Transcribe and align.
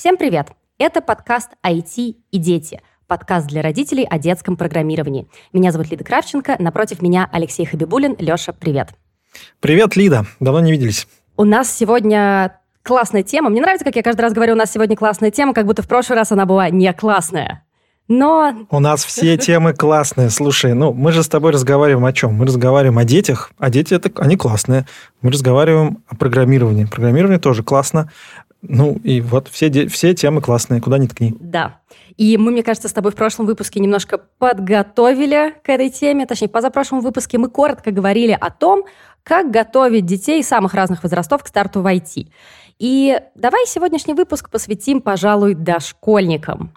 Всем 0.00 0.16
привет! 0.16 0.46
Это 0.78 1.02
подкаст 1.02 1.50
«IT 1.62 2.16
и 2.30 2.38
дети», 2.38 2.80
подкаст 3.06 3.46
для 3.48 3.60
родителей 3.60 4.06
о 4.08 4.18
детском 4.18 4.56
программировании. 4.56 5.28
Меня 5.52 5.72
зовут 5.72 5.90
Лида 5.90 6.04
Кравченко, 6.04 6.56
напротив 6.58 7.02
меня 7.02 7.28
Алексей 7.30 7.66
Хабибулин. 7.66 8.16
Леша, 8.18 8.54
привет! 8.54 8.94
Привет, 9.60 9.96
Лида! 9.96 10.24
Давно 10.40 10.60
не 10.60 10.72
виделись. 10.72 11.06
У 11.36 11.44
нас 11.44 11.70
сегодня 11.70 12.58
классная 12.82 13.22
тема. 13.22 13.50
Мне 13.50 13.60
нравится, 13.60 13.84
как 13.84 13.94
я 13.94 14.02
каждый 14.02 14.22
раз 14.22 14.32
говорю, 14.32 14.54
у 14.54 14.56
нас 14.56 14.72
сегодня 14.72 14.96
классная 14.96 15.30
тема, 15.30 15.52
как 15.52 15.66
будто 15.66 15.82
в 15.82 15.86
прошлый 15.86 16.16
раз 16.16 16.32
она 16.32 16.46
была 16.46 16.70
не 16.70 16.90
классная. 16.94 17.66
Но... 18.10 18.66
У 18.70 18.80
нас 18.80 19.04
все 19.04 19.36
темы 19.36 19.72
классные. 19.72 20.30
Слушай, 20.30 20.74
ну, 20.74 20.92
мы 20.92 21.12
же 21.12 21.22
с 21.22 21.28
тобой 21.28 21.52
разговариваем 21.52 22.04
о 22.04 22.12
чем? 22.12 22.34
Мы 22.34 22.44
разговариваем 22.44 22.98
о 22.98 23.04
детях, 23.04 23.52
а 23.56 23.70
дети, 23.70 23.94
это, 23.94 24.10
они 24.16 24.36
классные. 24.36 24.84
Мы 25.22 25.30
разговариваем 25.30 26.02
о 26.08 26.16
программировании. 26.16 26.86
Программирование 26.86 27.38
тоже 27.38 27.62
классно. 27.62 28.10
Ну, 28.62 28.98
и 29.02 29.20
вот 29.20 29.48
все, 29.48 29.88
все 29.88 30.14
темы 30.14 30.42
классные, 30.42 30.80
куда 30.80 30.98
ни 30.98 31.06
ткни. 31.06 31.34
Да. 31.40 31.80
И 32.16 32.36
мы, 32.36 32.50
мне 32.50 32.62
кажется, 32.62 32.88
с 32.88 32.92
тобой 32.92 33.12
в 33.12 33.14
прошлом 33.14 33.46
выпуске 33.46 33.80
немножко 33.80 34.18
подготовили 34.18 35.54
к 35.64 35.68
этой 35.70 35.88
теме. 35.88 36.26
Точнее, 36.26 36.48
позапрошлом 36.48 37.00
выпуске 37.00 37.38
мы 37.38 37.48
коротко 37.48 37.90
говорили 37.90 38.36
о 38.38 38.50
том, 38.50 38.84
как 39.22 39.50
готовить 39.50 40.04
детей 40.04 40.42
самых 40.42 40.74
разных 40.74 41.02
возрастов 41.02 41.42
к 41.42 41.48
старту 41.48 41.80
в 41.80 41.86
IT. 41.86 42.28
И 42.78 43.20
давай 43.34 43.66
сегодняшний 43.66 44.14
выпуск 44.14 44.50
посвятим, 44.50 45.00
пожалуй, 45.00 45.54
дошкольникам. 45.54 46.72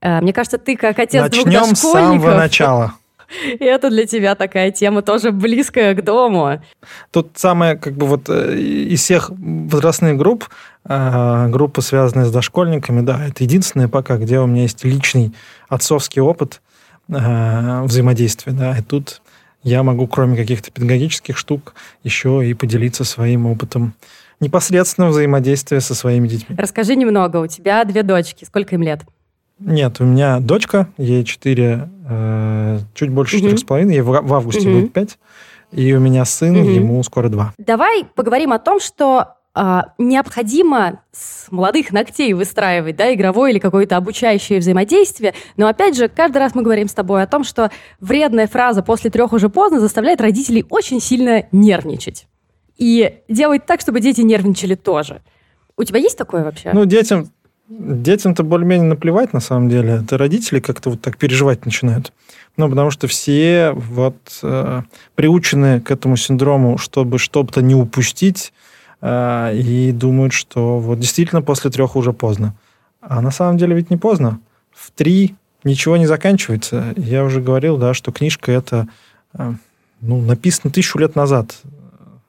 Э, 0.00 0.20
мне 0.20 0.32
кажется, 0.32 0.58
ты 0.58 0.76
как 0.76 0.98
отец 0.98 1.22
Начнем 1.22 1.44
двух 1.44 1.68
дошкольников... 1.70 1.78
с 1.78 1.92
самого 1.92 2.34
начала. 2.36 2.94
И 3.60 3.64
это 3.64 3.90
для 3.90 4.06
тебя 4.06 4.34
такая 4.34 4.70
тема 4.70 5.02
тоже 5.02 5.32
близкая 5.32 5.94
к 5.94 6.02
дому. 6.04 6.62
Тут 7.10 7.32
самое, 7.36 7.76
как 7.76 7.94
бы 7.94 8.06
вот 8.06 8.28
э, 8.28 8.56
из 8.56 9.02
всех 9.02 9.30
возрастных 9.30 10.16
групп, 10.16 10.48
э, 10.84 11.48
группа, 11.48 11.80
связанная 11.80 12.26
с 12.26 12.32
дошкольниками, 12.32 13.00
да, 13.00 13.26
это 13.26 13.44
единственная 13.44 13.88
пока, 13.88 14.16
где 14.16 14.38
у 14.40 14.46
меня 14.46 14.62
есть 14.62 14.84
личный 14.84 15.32
отцовский 15.68 16.22
опыт 16.22 16.60
взаимодействия, 17.08 18.52
да, 18.52 18.76
и 18.76 18.82
тут 18.82 19.20
я 19.62 19.82
могу, 19.82 20.06
кроме 20.06 20.36
каких-то 20.36 20.70
педагогических 20.70 21.36
штук, 21.36 21.74
еще 22.04 22.48
и 22.48 22.54
поделиться 22.54 23.02
своим 23.04 23.46
опытом 23.46 23.94
непосредственного 24.38 25.10
взаимодействия 25.10 25.80
со 25.80 25.94
своими 25.94 26.28
детьми. 26.28 26.56
Расскажи 26.56 26.94
немного. 26.94 27.38
У 27.38 27.46
тебя 27.46 27.84
две 27.84 28.02
дочки. 28.02 28.44
Сколько 28.44 28.76
им 28.76 28.82
лет? 28.82 29.00
Нет, 29.58 30.00
у 30.00 30.04
меня 30.04 30.40
дочка, 30.40 30.88
ей 30.98 31.24
4, 31.24 31.88
э, 32.08 32.78
чуть 32.94 33.10
больше 33.10 33.36
четырех 33.36 33.58
с 33.58 33.64
половиной, 33.64 33.94
ей 33.94 34.00
в, 34.02 34.06
в 34.10 34.34
августе 34.34 34.68
угу. 34.68 34.80
будет 34.80 34.92
5. 34.92 35.18
И 35.72 35.94
у 35.94 36.00
меня 36.00 36.24
сын, 36.24 36.56
угу. 36.56 36.68
ему 36.68 37.02
скоро 37.02 37.28
2. 37.28 37.54
Давай 37.58 38.04
поговорим 38.14 38.52
о 38.52 38.58
том, 38.58 38.80
что 38.80 39.34
э, 39.54 39.80
необходимо 39.98 41.00
с 41.10 41.50
молодых 41.50 41.90
ногтей 41.90 42.34
выстраивать 42.34 42.96
да, 42.96 43.12
игровое 43.14 43.52
или 43.52 43.58
какое-то 43.58 43.96
обучающее 43.96 44.58
взаимодействие. 44.58 45.32
Но 45.56 45.68
опять 45.68 45.96
же, 45.96 46.08
каждый 46.08 46.38
раз 46.38 46.54
мы 46.54 46.62
говорим 46.62 46.88
с 46.88 46.94
тобой 46.94 47.22
о 47.22 47.26
том, 47.26 47.42
что 47.42 47.70
вредная 47.98 48.46
фраза 48.46 48.82
«после 48.82 49.10
трех 49.10 49.32
уже 49.32 49.48
поздно» 49.48 49.80
заставляет 49.80 50.20
родителей 50.20 50.66
очень 50.68 51.00
сильно 51.00 51.46
нервничать. 51.50 52.26
И 52.76 53.20
делать 53.28 53.64
так, 53.64 53.80
чтобы 53.80 54.00
дети 54.00 54.20
нервничали 54.20 54.74
тоже. 54.74 55.22
У 55.78 55.84
тебя 55.84 55.98
есть 55.98 56.16
такое 56.16 56.42
вообще? 56.42 56.70
Ну, 56.72 56.84
детям 56.86 57.30
Детям-то 57.68 58.44
более-менее 58.44 58.88
наплевать, 58.88 59.32
на 59.32 59.40
самом 59.40 59.68
деле. 59.68 60.00
Это 60.02 60.16
родители 60.16 60.60
как-то 60.60 60.90
вот 60.90 61.00
так 61.00 61.16
переживать 61.16 61.64
начинают. 61.64 62.12
Ну, 62.56 62.68
потому 62.68 62.90
что 62.90 63.08
все 63.08 63.72
вот 63.72 64.16
э, 64.42 64.82
приучены 65.14 65.80
к 65.80 65.90
этому 65.90 66.16
синдрому, 66.16 66.78
чтобы 66.78 67.18
что-то 67.18 67.62
не 67.62 67.74
упустить, 67.74 68.52
э, 69.00 69.56
и 69.56 69.90
думают, 69.92 70.32
что 70.32 70.78
вот 70.78 71.00
действительно 71.00 71.42
после 71.42 71.70
трех 71.70 71.96
уже 71.96 72.12
поздно. 72.12 72.54
А 73.00 73.20
на 73.20 73.32
самом 73.32 73.58
деле 73.58 73.74
ведь 73.74 73.90
не 73.90 73.96
поздно. 73.96 74.38
В 74.72 74.92
три 74.92 75.34
ничего 75.64 75.96
не 75.96 76.06
заканчивается. 76.06 76.94
Я 76.96 77.24
уже 77.24 77.40
говорил, 77.40 77.76
да, 77.76 77.94
что 77.94 78.12
книжка 78.12 78.52
это 78.52 78.86
э, 79.34 79.54
ну, 80.00 80.20
написана 80.20 80.72
тысячу 80.72 80.98
лет 80.98 81.16
назад 81.16 81.56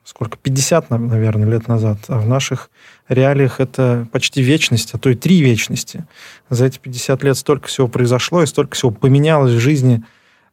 сколько, 0.08 0.38
50, 0.38 0.90
наверное, 0.90 1.50
лет 1.50 1.68
назад. 1.68 1.98
А 2.08 2.20
в 2.20 2.28
наших 2.28 2.70
реалиях 3.10 3.60
это 3.60 4.08
почти 4.14 4.42
вечность, 4.42 4.92
а 4.94 4.98
то 4.98 5.10
и 5.10 5.16
три 5.16 5.42
вечности. 5.42 6.06
За 6.50 6.66
эти 6.66 6.80
50 6.80 7.24
лет 7.24 7.38
столько 7.38 7.68
всего 7.68 7.90
произошло, 7.90 8.42
и 8.42 8.46
столько 8.46 8.76
всего 8.76 8.92
поменялось 8.92 9.52
в 9.52 9.60
жизни 9.60 10.04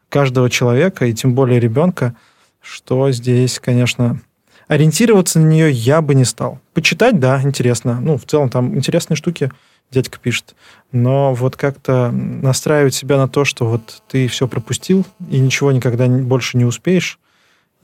каждого 0.09 0.50
человека, 0.50 1.06
и 1.06 1.15
тем 1.15 1.34
более 1.34 1.60
ребенка, 1.60 2.16
что 2.60 3.12
здесь, 3.12 3.60
конечно, 3.60 4.20
ориентироваться 4.66 5.38
на 5.38 5.47
нее 5.47 5.71
я 5.71 6.03
бы 6.03 6.16
не 6.16 6.25
стал. 6.25 6.59
Почитать, 6.72 7.21
да, 7.21 7.41
интересно. 7.41 8.00
Ну, 8.00 8.19
в 8.19 8.25
целом 8.25 8.48
там 8.48 8.76
интересные 8.76 9.16
штуки 9.16 9.53
дядька 9.92 10.19
пишет. 10.19 10.56
Но 10.91 11.32
вот 11.32 11.54
как-то 11.54 12.10
настраивать 12.10 12.94
себя 12.94 13.19
на 13.19 13.28
то, 13.28 13.44
что 13.44 13.66
вот 13.66 14.03
ты 14.09 14.26
все 14.26 14.48
пропустил 14.48 15.06
и 15.31 15.38
ничего 15.38 15.71
никогда 15.71 16.09
больше 16.09 16.56
не 16.56 16.65
успеешь, 16.65 17.21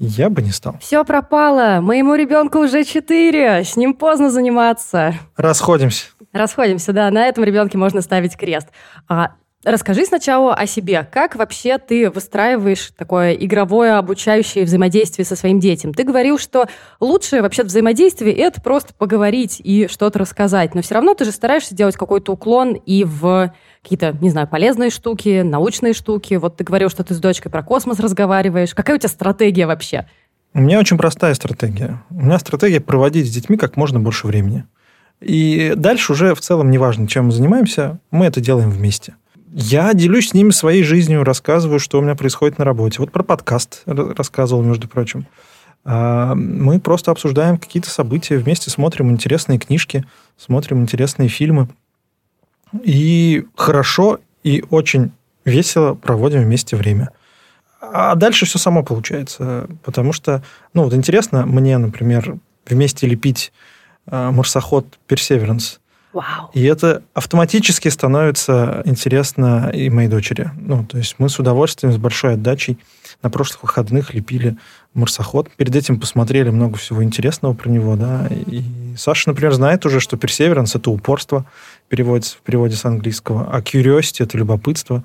я 0.00 0.30
бы 0.30 0.40
не 0.40 0.50
стал. 0.50 0.76
Все 0.80 1.04
пропало. 1.04 1.80
Моему 1.82 2.14
ребенку 2.14 2.58
уже 2.58 2.84
четыре. 2.84 3.64
С 3.64 3.76
ним 3.76 3.94
поздно 3.94 4.30
заниматься. 4.30 5.14
Расходимся. 5.36 6.06
Расходимся, 6.32 6.92
да. 6.92 7.10
На 7.10 7.26
этом 7.26 7.44
ребенке 7.44 7.76
можно 7.76 8.00
ставить 8.00 8.36
крест. 8.36 8.68
А 9.08 9.32
Расскажи 9.62 10.06
сначала 10.06 10.54
о 10.54 10.66
себе. 10.66 11.06
Как 11.12 11.36
вообще 11.36 11.76
ты 11.76 12.08
выстраиваешь 12.08 12.92
такое 12.96 13.32
игровое 13.34 13.92
обучающее 13.98 14.64
взаимодействие 14.64 15.26
со 15.26 15.36
своим 15.36 15.60
детям? 15.60 15.92
Ты 15.92 16.02
говорил, 16.04 16.38
что 16.38 16.66
лучшее 16.98 17.42
вообще 17.42 17.62
взаимодействие– 17.62 18.32
это 18.36 18.62
просто 18.62 18.94
поговорить 18.94 19.60
и 19.62 19.86
что-то 19.86 20.20
рассказать. 20.20 20.74
Но 20.74 20.80
все 20.80 20.94
равно 20.94 21.12
ты 21.12 21.26
же 21.26 21.32
стараешься 21.32 21.74
делать 21.74 21.96
какой-то 21.96 22.32
уклон 22.32 22.72
и 22.72 23.04
в 23.04 23.52
какие-то, 23.82 24.16
не 24.22 24.30
знаю, 24.30 24.48
полезные 24.48 24.88
штуки, 24.88 25.42
научные 25.42 25.92
штуки. 25.92 26.34
Вот 26.34 26.56
ты 26.56 26.64
говорил, 26.64 26.88
что 26.88 27.04
ты 27.04 27.12
с 27.12 27.18
дочкой 27.18 27.52
про 27.52 27.62
космос 27.62 28.00
разговариваешь. 28.00 28.74
Какая 28.74 28.96
у 28.96 28.98
тебя 28.98 29.10
стратегия 29.10 29.66
вообще? 29.66 30.08
У 30.54 30.60
меня 30.60 30.78
очень 30.78 30.96
простая 30.96 31.34
стратегия. 31.34 32.02
У 32.08 32.22
меня 32.22 32.38
стратегия 32.38 32.80
проводить 32.80 33.26
с 33.26 33.30
детьми 33.30 33.58
как 33.58 33.76
можно 33.76 34.00
больше 34.00 34.26
времени. 34.26 34.64
И 35.20 35.74
дальше 35.76 36.12
уже 36.12 36.34
в 36.34 36.40
целом 36.40 36.70
неважно, 36.70 37.06
чем 37.06 37.26
мы 37.26 37.32
занимаемся, 37.32 38.00
мы 38.10 38.24
это 38.24 38.40
делаем 38.40 38.70
вместе. 38.70 39.16
Я 39.52 39.94
делюсь 39.94 40.28
с 40.28 40.34
ними 40.34 40.50
своей 40.50 40.84
жизнью, 40.84 41.24
рассказываю, 41.24 41.80
что 41.80 41.98
у 41.98 42.02
меня 42.02 42.14
происходит 42.14 42.58
на 42.58 42.64
работе. 42.64 43.00
Вот 43.00 43.10
про 43.10 43.24
подкаст 43.24 43.82
рассказывал, 43.84 44.62
между 44.62 44.86
прочим. 44.86 45.26
А, 45.84 46.34
мы 46.36 46.78
просто 46.78 47.10
обсуждаем 47.10 47.58
какие-то 47.58 47.90
события, 47.90 48.36
вместе 48.36 48.70
смотрим 48.70 49.10
интересные 49.10 49.58
книжки, 49.58 50.04
смотрим 50.36 50.82
интересные 50.82 51.28
фильмы. 51.28 51.68
И 52.84 53.44
хорошо 53.56 54.20
и 54.44 54.62
очень 54.70 55.10
весело 55.44 55.94
проводим 55.94 56.42
вместе 56.42 56.76
время. 56.76 57.10
А 57.80 58.14
дальше 58.14 58.46
все 58.46 58.58
само 58.58 58.84
получается. 58.84 59.68
Потому 59.82 60.12
что, 60.12 60.44
ну 60.74 60.84
вот 60.84 60.94
интересно 60.94 61.44
мне, 61.44 61.76
например, 61.76 62.36
вместе 62.66 63.08
лепить 63.08 63.52
а, 64.06 64.30
марсоход 64.30 64.86
Персеверанс– 65.08 65.79
Вау. 66.12 66.50
И 66.54 66.64
это 66.64 67.02
автоматически 67.14 67.88
становится 67.88 68.82
интересно 68.84 69.70
и 69.72 69.88
моей 69.90 70.08
дочери. 70.08 70.50
Ну, 70.58 70.84
то 70.84 70.98
есть 70.98 71.16
мы 71.18 71.28
с 71.28 71.38
удовольствием, 71.38 71.92
с 71.92 71.98
большой 71.98 72.34
отдачей 72.34 72.78
на 73.22 73.30
прошлых 73.30 73.62
выходных 73.62 74.12
лепили 74.12 74.56
марсоход. 74.92 75.50
Перед 75.56 75.76
этим 75.76 76.00
посмотрели 76.00 76.50
много 76.50 76.78
всего 76.78 77.04
интересного 77.04 77.54
про 77.54 77.68
него, 77.68 77.94
да. 77.94 78.26
И 78.28 78.62
Саша, 78.96 79.28
например, 79.30 79.52
знает 79.52 79.86
уже, 79.86 80.00
что 80.00 80.16
perseverance— 80.16 80.72
это 80.74 80.90
упорство, 80.90 81.44
переводится 81.88 82.38
в 82.38 82.40
переводе 82.40 82.74
с 82.74 82.84
английского, 82.84 83.48
а 83.52 83.60
curiosity— 83.60 84.16
это 84.24 84.36
любопытство. 84.36 85.04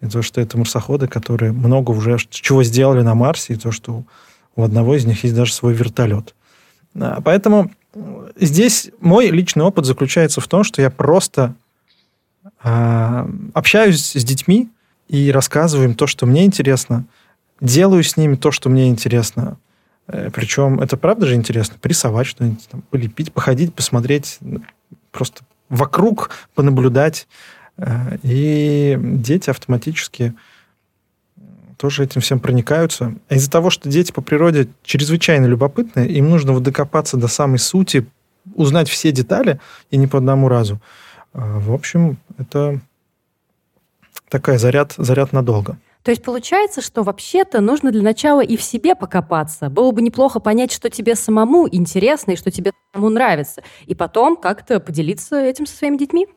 И 0.00 0.06
то, 0.06 0.22
что 0.22 0.40
это 0.40 0.58
марсоходы, 0.58 1.06
которые 1.08 1.52
много 1.52 1.90
уже 1.90 2.18
чего 2.30 2.62
сделали 2.62 3.02
на 3.02 3.14
Марсе, 3.14 3.54
и 3.54 3.56
то, 3.56 3.72
что 3.72 4.04
у 4.54 4.62
одного 4.62 4.94
из 4.94 5.04
них 5.04 5.24
есть 5.24 5.34
даже 5.34 5.52
свой 5.52 5.74
вертолет. 5.74 6.34
Поэтому 7.24 7.70
здесь 8.36 8.90
мой 9.00 9.28
личный 9.28 9.64
опыт 9.64 9.84
заключается 9.84 10.40
в 10.40 10.48
том, 10.48 10.64
что 10.64 10.82
я 10.82 10.90
просто 10.90 11.54
э, 12.62 13.28
общаюсь 13.54 14.12
с 14.12 14.24
детьми 14.24 14.68
и 15.08 15.30
рассказываю 15.30 15.88
им 15.88 15.94
то, 15.94 16.06
что 16.06 16.26
мне 16.26 16.44
интересно, 16.44 17.04
делаю 17.60 18.02
с 18.02 18.16
ними 18.16 18.36
то, 18.36 18.50
что 18.50 18.68
мне 18.68 18.88
интересно. 18.88 19.58
Э, 20.08 20.30
причем 20.32 20.80
это 20.80 20.96
правда 20.96 21.26
же 21.26 21.34
интересно, 21.34 21.76
порисовать 21.80 22.26
что-нибудь, 22.26 22.66
там, 22.68 22.82
полепить, 22.82 23.32
походить, 23.32 23.74
посмотреть, 23.74 24.38
просто 25.10 25.44
вокруг 25.68 26.30
понаблюдать. 26.54 27.26
Э, 27.76 28.18
и 28.22 28.98
дети 29.00 29.50
автоматически 29.50 30.34
тоже 31.76 32.04
этим 32.04 32.20
всем 32.20 32.40
проникаются. 32.40 33.14
А 33.28 33.34
из-за 33.34 33.50
того, 33.50 33.70
что 33.70 33.88
дети 33.88 34.12
по 34.12 34.22
природе 34.22 34.68
чрезвычайно 34.82 35.46
любопытные, 35.46 36.08
им 36.08 36.30
нужно 36.30 36.52
вот 36.52 36.62
докопаться 36.62 37.16
до 37.16 37.28
самой 37.28 37.58
сути, 37.58 38.06
узнать 38.54 38.88
все 38.88 39.12
детали, 39.12 39.60
и 39.90 39.96
не 39.96 40.06
по 40.06 40.18
одному 40.18 40.48
разу. 40.48 40.80
А, 41.32 41.58
в 41.58 41.72
общем, 41.72 42.18
это 42.38 42.80
такая 44.28 44.58
заряд, 44.58 44.94
заряд 44.96 45.32
надолго. 45.32 45.78
То 46.02 46.12
есть 46.12 46.22
получается, 46.22 46.82
что 46.82 47.02
вообще-то 47.02 47.60
нужно 47.60 47.90
для 47.90 48.02
начала 48.02 48.40
и 48.40 48.56
в 48.56 48.62
себе 48.62 48.94
покопаться. 48.94 49.68
Было 49.68 49.90
бы 49.90 50.02
неплохо 50.02 50.38
понять, 50.38 50.70
что 50.70 50.88
тебе 50.88 51.16
самому 51.16 51.68
интересно 51.68 52.30
и 52.30 52.36
что 52.36 52.52
тебе 52.52 52.70
самому 52.94 53.10
нравится. 53.10 53.64
И 53.86 53.96
потом 53.96 54.36
как-то 54.36 54.78
поделиться 54.78 55.36
этим 55.40 55.66
со 55.66 55.76
своими 55.76 55.96
детьми. 55.96 56.28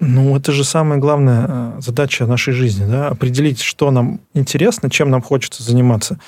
Ну, 0.00 0.36
это 0.36 0.52
же 0.52 0.64
самая 0.64 0.98
главная 0.98 1.46
э, 1.48 1.80
задача 1.80 2.26
нашей 2.26 2.52
жизни, 2.54 2.84
да, 2.86 3.08
определить, 3.08 3.60
что 3.60 3.90
нам 3.90 4.20
интересно, 4.34 4.90
чем 4.90 5.10
нам 5.10 5.22
хочется 5.22 5.62
заниматься. 5.62 6.18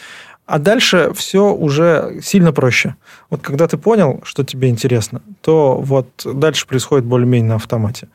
А 0.46 0.58
дальше 0.58 1.12
все 1.14 1.52
уже 1.52 2.20
сильно 2.22 2.52
проще. 2.52 2.96
Вот 3.30 3.40
когда 3.40 3.66
ты 3.66 3.78
понял, 3.78 4.20
что 4.24 4.44
тебе 4.44 4.68
интересно, 4.68 5.22
то 5.40 5.80
вот 5.80 6.08
дальше 6.24 6.66
происходит 6.66 7.06
более-менее 7.06 7.48
на 7.48 7.54
автомате. 7.56 8.08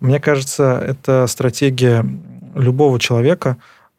Мне 0.00 0.20
кажется, 0.20 0.82
это 0.84 1.26
стратегия 1.26 2.06
любого 2.54 2.98
человека. 2.98 3.56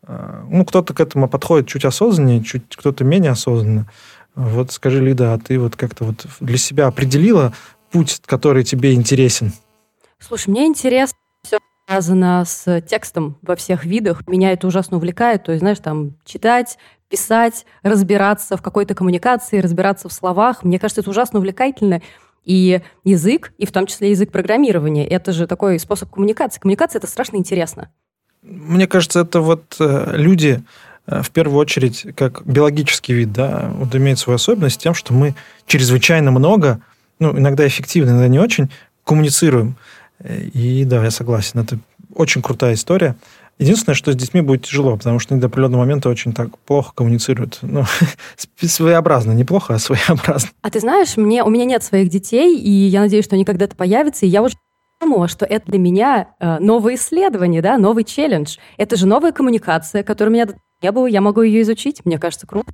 Э, 0.07 0.44
ну, 0.49 0.65
кто-то 0.65 0.94
к 0.94 0.99
этому 0.99 1.27
подходит 1.27 1.67
чуть 1.67 1.85
осознаннее, 1.85 2.44
чуть 2.44 2.75
кто-то 2.75 3.03
менее 3.03 3.31
осознанно. 3.31 3.88
Вот 4.35 4.71
скажи, 4.71 4.99
Лида, 4.99 5.33
а 5.33 5.38
ты 5.38 5.59
вот 5.59 5.75
как-то 5.75 6.06
вот 6.06 6.25
для 6.39 6.57
себя 6.57 6.88
определила 6.88 7.53
путь, 7.91 8.19
который 8.25 8.63
тебе 8.63 8.94
интересен? 8.94 9.53
Слушай, 10.25 10.49
мне 10.49 10.67
интересно 10.67 11.17
все 11.43 11.59
связано 11.85 12.43
с 12.45 12.81
текстом 12.81 13.37
во 13.41 13.55
всех 13.55 13.83
видах. 13.83 14.25
Меня 14.27 14.53
это 14.53 14.67
ужасно 14.67 14.97
увлекает. 14.97 15.43
То 15.43 15.51
есть, 15.51 15.59
знаешь, 15.59 15.79
там 15.79 16.15
читать, 16.23 16.77
писать, 17.09 17.65
разбираться 17.83 18.55
в 18.55 18.61
какой-то 18.61 18.95
коммуникации, 18.95 19.59
разбираться 19.59 20.07
в 20.07 20.13
словах. 20.13 20.63
Мне 20.63 20.79
кажется, 20.79 21.01
это 21.01 21.09
ужасно 21.09 21.39
увлекательно. 21.39 22.01
И 22.45 22.81
язык, 23.03 23.53
и 23.57 23.65
в 23.65 23.71
том 23.71 23.85
числе 23.85 24.11
язык 24.11 24.31
программирования, 24.31 25.07
это 25.07 25.31
же 25.31 25.47
такой 25.47 25.79
способ 25.79 26.09
коммуникации. 26.09 26.59
Коммуникация– 26.59 26.99
это 26.99 27.07
страшно 27.07 27.37
интересно. 27.37 27.89
Мне 28.41 28.87
кажется, 28.87 29.21
это 29.21 29.39
вот 29.39 29.77
э, 29.79 30.17
люди, 30.17 30.61
э, 31.07 31.21
в 31.21 31.31
первую 31.31 31.57
очередь, 31.59 32.05
как 32.15 32.45
биологический 32.45 33.13
вид, 33.13 33.31
да, 33.31 33.71
вот 33.75 33.95
имеет 33.95 34.19
свою 34.19 34.35
особенность 34.35 34.81
тем, 34.81 34.93
что 34.93 35.13
мы 35.13 35.35
чрезвычайно 35.67 36.31
много, 36.31 36.81
ну, 37.19 37.37
иногда 37.37 37.65
эффективно, 37.65 38.09
иногда 38.09 38.27
не 38.27 38.39
очень, 38.39 38.69
коммуницируем. 39.05 39.77
И 40.53 40.85
да, 40.85 41.03
я 41.03 41.11
согласен, 41.11 41.59
это 41.59 41.79
очень 42.15 42.41
крутая 42.41 42.75
история. 42.75 43.15
Единственное, 43.59 43.95
что 43.95 44.11
с 44.11 44.15
детьми 44.15 44.41
будет 44.41 44.63
тяжело, 44.63 44.97
потому 44.97 45.19
что 45.19 45.33
они 45.33 45.41
до 45.41 45.47
определенного 45.47 45.81
момента 45.81 46.09
очень 46.09 46.33
так 46.33 46.57
плохо 46.59 46.91
коммуницируют. 46.95 47.59
Ну, 47.61 47.83
своеобразно, 48.61 49.31
неплохо, 49.31 49.75
а 49.75 49.79
своеобразно. 49.79 50.49
А 50.61 50.69
ты 50.69 50.79
знаешь, 50.79 51.17
мне, 51.17 51.43
у 51.43 51.49
меня 51.49 51.65
нет 51.65 51.83
своих 51.83 52.09
детей, 52.09 52.57
и 52.57 52.69
я 52.69 53.01
надеюсь, 53.01 53.25
что 53.25 53.35
они 53.35 53.45
когда-то 53.45 53.75
появятся, 53.75 54.25
и 54.25 54.29
я 54.29 54.41
уже 54.41 54.55
думала, 54.99 55.27
что 55.27 55.45
это 55.45 55.69
для 55.69 55.79
меня 55.79 56.29
э, 56.39 56.59
новое 56.59 56.95
исследование, 56.95 57.61
да, 57.61 57.77
новый 57.77 58.03
челлендж. 58.03 58.57
Это 58.77 58.95
же 58.95 59.05
новая 59.05 59.31
коммуникация, 59.31 60.01
которой 60.01 60.29
у 60.29 60.33
меня 60.33 60.47
не 60.81 60.91
было, 60.91 61.05
я 61.05 61.21
могу 61.21 61.41
ее 61.41 61.61
изучить, 61.61 62.03
мне 62.05 62.17
кажется, 62.17 62.47
круто. 62.47 62.71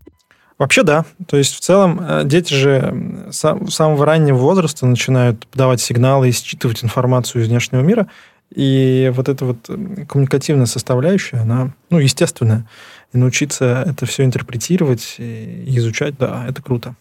Вообще 0.59 0.83
да. 0.83 1.05
То 1.25 1.37
есть 1.37 1.55
в 1.55 1.61
целом 1.61 1.99
э, 2.01 2.23
дети 2.25 2.53
же 2.53 3.25
с 3.31 3.39
самого 3.69 4.05
раннего 4.05 4.37
возраста 4.37 4.85
начинают 4.85 5.47
подавать 5.47 5.79
сигналы 5.79 6.29
и 6.29 6.31
считывать 6.33 6.83
информацию 6.83 7.41
из 7.41 7.47
внешнего 7.47 7.81
мира. 7.81 8.07
И 8.53 9.11
вот 9.15 9.29
эта 9.29 9.45
вот 9.45 9.69
коммуникативная 10.07 10.65
составляющая, 10.65 11.37
она, 11.37 11.71
ну, 11.89 11.99
естественная. 11.99 12.67
И 13.13 13.17
научиться 13.17 13.83
это 13.87 14.05
все 14.05 14.25
интерпретировать 14.25 15.15
и 15.17 15.63
изучать, 15.77 16.17
да, 16.17 16.45
это 16.47 16.61
круто. 16.61 16.95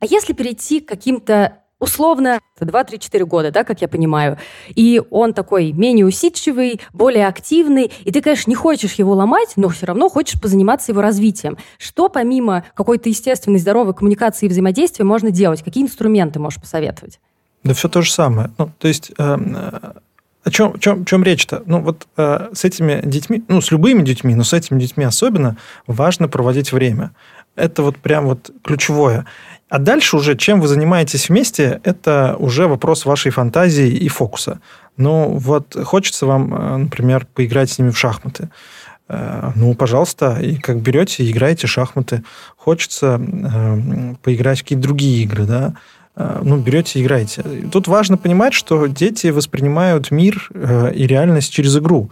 А 0.00 0.04
если 0.04 0.34
перейти 0.34 0.80
к 0.80 0.88
каким-то 0.88 1.58
условно 1.78 2.40
2-3-4 2.60 3.24
года, 3.24 3.50
да, 3.50 3.64
как 3.64 3.80
я 3.80 3.88
понимаю. 3.88 4.38
И 4.68 5.02
он 5.10 5.32
такой 5.32 5.72
менее 5.72 6.06
усидчивый, 6.06 6.80
более 6.92 7.26
активный, 7.26 7.90
и 8.04 8.12
ты, 8.12 8.20
конечно, 8.20 8.50
не 8.50 8.56
хочешь 8.56 8.94
его 8.94 9.14
ломать, 9.14 9.52
но 9.56 9.68
все 9.68 9.86
равно 9.86 10.08
хочешь 10.08 10.40
позаниматься 10.40 10.92
его 10.92 11.02
развитием. 11.02 11.56
Что 11.78 12.08
помимо 12.08 12.64
какой-то 12.74 13.08
естественной 13.08 13.58
здоровой 13.58 13.94
коммуникации 13.94 14.46
и 14.46 14.48
взаимодействия 14.48 15.04
можно 15.04 15.30
делать? 15.30 15.62
Какие 15.62 15.84
инструменты 15.84 16.38
можешь 16.38 16.60
посоветовать? 16.60 17.20
Да 17.64 17.74
все 17.74 17.88
то 17.88 18.02
же 18.02 18.12
самое. 18.12 18.50
Ну, 18.58 18.70
то 18.78 18.88
есть 18.88 19.12
э, 19.18 19.36
о 20.44 20.50
чем, 20.50 20.78
чем, 20.78 21.04
чем 21.04 21.22
речь-то? 21.22 21.62
Ну, 21.66 21.80
вот 21.80 22.06
э, 22.16 22.48
с 22.52 22.64
этими 22.64 23.00
детьми, 23.04 23.44
ну, 23.48 23.60
с 23.60 23.70
любыми 23.70 24.02
детьми, 24.02 24.34
но 24.34 24.44
с 24.44 24.52
этими 24.52 24.80
детьми 24.80 25.04
особенно 25.04 25.56
важно 25.86 26.28
проводить 26.28 26.72
время. 26.72 27.12
Это 27.54 27.82
вот 27.82 27.96
прям 27.98 28.26
вот 28.26 28.50
ключевое. 28.62 29.26
А 29.68 29.78
дальше 29.78 30.16
уже, 30.16 30.36
чем 30.36 30.60
вы 30.60 30.68
занимаетесь 30.68 31.28
вместе, 31.28 31.80
это 31.84 32.36
уже 32.38 32.66
вопрос 32.66 33.04
вашей 33.04 33.30
фантазии 33.30 33.88
и 33.88 34.08
фокуса. 34.08 34.60
Ну, 34.96 35.36
вот 35.36 35.76
хочется 35.84 36.26
вам, 36.26 36.54
э, 36.54 36.76
например, 36.78 37.26
поиграть 37.34 37.70
с 37.70 37.78
ними 37.78 37.90
в 37.90 37.98
шахматы. 37.98 38.48
Э, 39.08 39.52
ну, 39.54 39.74
пожалуйста, 39.74 40.38
и 40.40 40.56
как 40.56 40.80
берете 40.80 41.30
играете 41.30 41.66
шахматы. 41.66 42.22
Хочется 42.56 43.20
э, 43.20 44.14
поиграть 44.22 44.60
в 44.60 44.62
какие-то 44.62 44.82
другие 44.82 45.22
игры, 45.22 45.44
да, 45.44 45.74
ну, 46.42 46.56
берете 46.56 47.00
играете. 47.00 47.44
Тут 47.70 47.86
важно 47.86 48.16
понимать, 48.16 48.52
что 48.52 48.88
дети 48.88 49.28
воспринимают 49.28 50.10
мир 50.10 50.50
и 50.52 51.06
реальность 51.06 51.52
через 51.52 51.76
игру. 51.76 52.10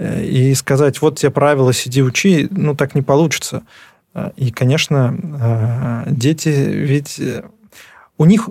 И 0.00 0.54
сказать, 0.54 1.02
вот 1.02 1.18
тебе 1.18 1.32
правила, 1.32 1.72
сиди, 1.72 2.00
учи, 2.00 2.46
ну, 2.52 2.76
так 2.76 2.94
не 2.94 3.02
получится. 3.02 3.64
И, 4.36 4.50
конечно, 4.50 5.16
э, 6.06 6.10
дети 6.10 6.48
ведь 6.48 7.18
э, 7.18 7.44
у 8.16 8.24
них 8.24 8.48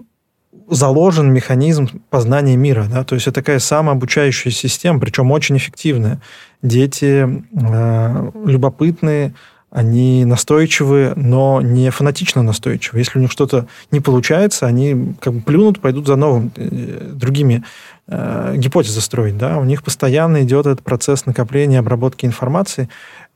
заложен 0.69 1.31
механизм 1.31 2.01
познания 2.09 2.57
мира, 2.57 2.87
да, 2.91 3.03
то 3.03 3.15
есть 3.15 3.27
это 3.27 3.35
такая 3.35 3.59
самообучающая 3.59 4.51
система, 4.51 4.99
причем 4.99 5.31
очень 5.31 5.57
эффективная. 5.57 6.19
Дети 6.61 7.43
э, 7.53 8.31
любопытные, 8.45 9.33
они 9.69 10.23
настойчивые, 10.25 11.13
но 11.15 11.61
не 11.61 11.89
фанатично 11.89 12.41
настойчивые. 12.41 13.01
Если 13.01 13.19
у 13.19 13.21
них 13.21 13.31
что-то 13.31 13.67
не 13.91 13.99
получается, 13.99 14.65
они 14.65 15.15
как 15.19 15.33
бы 15.33 15.41
плюнут, 15.41 15.79
пойдут 15.79 16.07
за 16.07 16.15
новым, 16.15 16.51
э, 16.55 17.11
другими 17.13 17.63
э, 18.07 18.53
гипотезы 18.57 19.01
строить. 19.01 19.37
Да? 19.37 19.57
У 19.57 19.65
них 19.65 19.83
постоянно 19.83 20.43
идет 20.43 20.65
этот 20.65 20.83
процесс 20.83 21.25
накопления, 21.25 21.79
обработки 21.79 22.25
информации. 22.25 22.89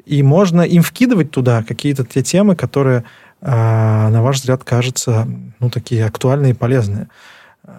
И 0.05 0.23
можно 0.23 0.61
им 0.61 0.81
вкидывать 0.81 1.31
туда 1.31 1.63
какие-то 1.63 2.05
те 2.05 2.21
темы, 2.23 2.55
которые, 2.55 3.03
а, 3.41 4.09
на 4.09 4.21
ваш 4.23 4.37
взгляд, 4.37 4.63
кажутся 4.63 5.27
ну, 5.59 5.69
такие 5.69 6.05
актуальные 6.05 6.51
и 6.51 6.55
полезные. 6.55 7.07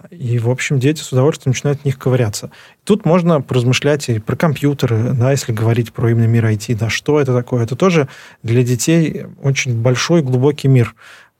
И, 0.09 0.39
в 0.39 0.49
общем, 0.49 0.79
дети 0.79 1.01
с 1.01 1.11
удовольствием 1.11 1.51
начинают 1.51 1.81
в 1.81 1.85
них 1.85 1.99
ковыряться. 1.99 2.51
Тут 2.83 3.05
можно 3.05 3.41
поразмышлять 3.41 4.07
и 4.09 4.19
про 4.19 4.35
компьютеры, 4.35 5.11
да, 5.13 5.31
если 5.31 5.51
говорить 5.51 5.91
про 5.91 6.09
именно 6.11 6.25
мир 6.25 6.45
IT, 6.45 6.75
да, 6.75 6.89
что 6.89 7.19
это 7.19 7.33
такое. 7.33 7.63
Это 7.63 7.75
тоже 7.75 8.07
для 8.41 8.63
детей 8.63 9.25
очень 9.41 9.81
большой, 9.81 10.21
глубокий 10.21 10.67
мир. 10.67 10.95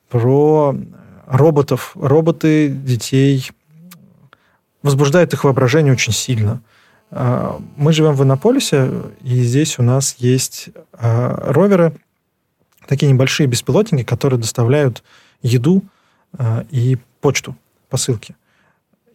Про 0.09 0.75
роботов. 1.25 1.93
Роботы 1.95 2.69
детей 2.69 3.49
возбуждают 4.83 5.33
их 5.33 5.45
воображение 5.45 5.93
очень 5.93 6.13
сильно. 6.13 6.61
А, 7.15 7.61
мы 7.77 7.93
живем 7.93 8.15
в 8.15 8.23
Иннополисе, 8.23 8.89
и 9.21 9.43
здесь 9.43 9.77
у 9.77 9.83
нас 9.83 10.15
есть 10.17 10.69
а, 10.93 11.51
роверы, 11.53 11.93
такие 12.87 13.11
небольшие 13.11 13.45
беспилотники, 13.45 14.03
которые 14.03 14.39
доставляют 14.39 15.03
еду 15.43 15.83
а, 16.35 16.65
и 16.71 16.97
почту, 17.21 17.55
посылки. 17.89 18.35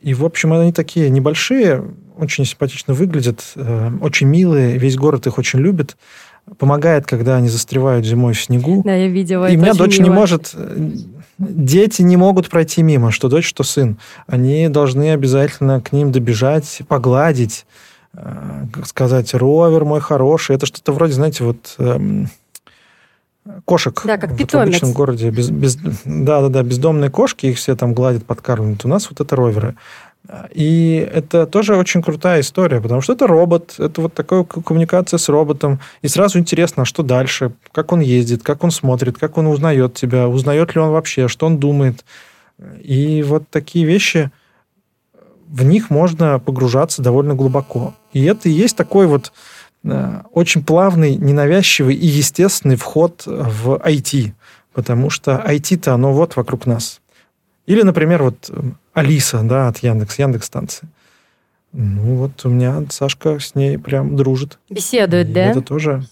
И, 0.00 0.14
в 0.14 0.25
общем, 0.25 0.52
они 0.52 0.73
такие 0.73 1.11
небольшие, 1.11 1.85
очень 2.17 2.45
симпатично 2.45 2.95
выглядят, 2.95 3.55
очень 4.00 4.28
милые, 4.28 4.78
весь 4.78 4.97
город 4.97 5.26
их 5.26 5.38
очень 5.38 5.59
любит. 5.59 5.97
Помогает, 6.57 7.05
когда 7.05 7.37
они 7.37 7.49
застревают 7.49 8.07
зимой 8.07 8.35
в 8.35 8.40
снегу. 8.40 8.83
Да, 8.85 8.95
я 8.95 9.09
видела. 9.09 9.50
И 9.50 9.57
у 9.57 9.61
меня 9.61 9.75
дочь 9.75 9.99
мило. 9.99 10.09
не 10.09 10.14
может... 10.14 10.55
Дети 11.38 12.02
не 12.02 12.17
могут 12.17 12.49
пройти 12.49 12.83
мимо, 12.83 13.11
что 13.11 13.28
дочь, 13.28 13.47
что 13.47 13.64
сын. 13.64 13.99
Они 14.26 14.69
должны 14.69 15.12
обязательно 15.12 15.81
к 15.81 15.93
ним 15.93 16.11
добежать, 16.11 16.83
погладить, 16.88 17.64
Э, 18.15 18.65
сказать, 18.85 19.35
ровер 19.35 19.85
мой 19.85 20.00
хороший. 20.00 20.57
Это 20.57 20.67
что-то 20.67 20.93
вроде, 20.93 21.12
знаете, 21.12 21.45
вот 21.45 21.75
эм, 21.79 22.29
кошек 23.65 24.00
да, 24.05 24.17
как 24.17 24.31
в 24.31 24.55
обычном 24.55 24.93
городе. 24.93 25.31
Без, 25.31 25.50
без, 25.50 25.77
да, 26.05 26.41
да, 26.43 26.49
да, 26.49 26.62
бездомные 26.62 27.11
кошки, 27.11 27.47
их 27.47 27.59
все 27.59 27.77
там 27.77 27.95
гладят, 27.95 28.25
подкармливают. 28.25 28.85
У 28.85 28.88
нас 28.88 29.11
вот 29.11 29.21
это 29.21 29.37
роверы. 29.37 29.77
И 30.53 31.09
это 31.11 31.47
тоже 31.47 31.77
очень 31.77 32.03
крутая 32.03 32.41
история, 32.41 32.83
потому 32.83 33.00
что 33.00 33.15
это 33.15 33.27
робот, 33.27 33.77
это 33.79 34.03
вот 34.03 34.15
такая 34.15 34.45
коммуникация 34.45 35.17
с 35.17 35.29
роботом. 35.29 35.81
И 36.03 36.09
сразу 36.09 36.38
интересно, 36.38 36.83
а 36.83 36.87
что 36.87 37.03
дальше, 37.03 37.53
как 37.73 37.93
он 37.93 38.00
ездит, 38.00 38.43
как 38.43 38.62
он 38.62 38.71
смотрит, 38.71 39.17
как 39.17 39.38
он 39.38 39.47
узнает 39.47 39.95
тебя, 39.95 40.29
узнает 40.29 40.75
ли 40.75 40.81
он 40.81 40.91
вообще, 40.91 41.29
что 41.29 41.47
он 41.47 41.59
думает. 41.59 42.05
И 42.83 43.23
вот 43.27 43.45
такие 43.49 43.87
вещи, 43.87 44.31
в 45.47 45.65
них 45.65 45.88
можно 45.88 46.38
погружаться 46.38 47.00
довольно 47.00 47.35
глубоко. 47.35 47.95
И 48.12 48.25
это 48.25 48.49
и 48.49 48.53
есть 48.53 48.77
такой 48.77 49.07
вот 49.07 49.33
э, 49.85 50.21
очень 50.33 50.65
плавный, 50.65 51.17
ненавязчивый 51.17 51.95
и 51.95 52.07
естественный 52.07 52.77
вход 52.77 53.25
в 53.27 53.75
IT, 53.85 54.33
потому 54.73 55.11
что 55.11 55.43
IT-то 55.47 55.95
оно 55.95 56.12
вот 56.12 56.37
вокруг 56.37 56.67
нас. 56.67 57.00
Или, 57.67 57.83
например, 57.83 58.23
вот 58.23 58.49
э, 58.49 58.61
Алиса, 58.95 59.43
да, 59.43 59.69
от 59.69 59.79
Яндекс, 59.79 60.19
Яндекс 60.19 60.47
станции. 60.47 60.88
Ну 61.73 62.15
вот 62.15 62.45
у 62.45 62.49
меня 62.49 62.85
Сашка 62.88 63.38
с 63.38 63.55
ней 63.55 63.79
прям 63.79 64.17
дружит. 64.17 64.59
Беседует, 64.71 65.29
и 65.29 65.33
да? 65.33 65.50
Это 65.50 65.61
тоже 65.61 66.07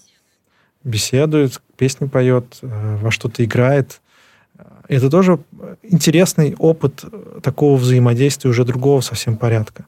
беседует, 0.83 1.59
песни 1.77 2.05
поет, 2.05 2.59
э, 2.61 2.97
во 3.01 3.11
что-то 3.11 3.43
играет. 3.43 4.01
Это 4.87 5.09
тоже 5.09 5.39
интересный 5.83 6.55
опыт 6.57 7.03
такого 7.43 7.75
взаимодействия 7.75 8.49
уже 8.49 8.63
другого 8.63 9.01
совсем 9.01 9.35
порядка. 9.35 9.85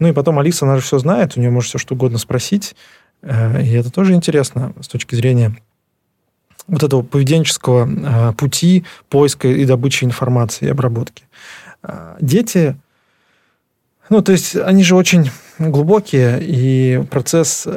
Ну 0.00 0.08
и 0.08 0.12
потом 0.12 0.38
Алиса, 0.38 0.66
она 0.66 0.76
же 0.76 0.82
все 0.82 0.98
знает, 0.98 1.36
у 1.36 1.40
нее 1.40 1.50
может 1.50 1.68
все 1.68 1.78
что 1.78 1.94
угодно 1.94 2.18
спросить. 2.18 2.74
Э, 3.22 3.62
и 3.62 3.70
это 3.72 3.92
тоже 3.92 4.14
интересно 4.14 4.72
с 4.80 4.88
точки 4.88 5.14
зрения 5.14 5.54
вот 6.66 6.82
этого 6.82 7.02
поведенческого 7.02 7.88
э, 7.88 8.32
пути 8.32 8.84
поиска 9.08 9.46
и 9.46 9.64
добычи 9.66 10.04
информации 10.04 10.66
и 10.66 10.70
обработки. 10.70 11.24
Э, 11.82 12.16
дети, 12.20 12.76
ну, 14.08 14.22
то 14.22 14.32
есть 14.32 14.56
они 14.56 14.82
же 14.82 14.96
очень 14.96 15.30
глубокие, 15.58 16.38
и 16.40 17.04
процесс 17.10 17.68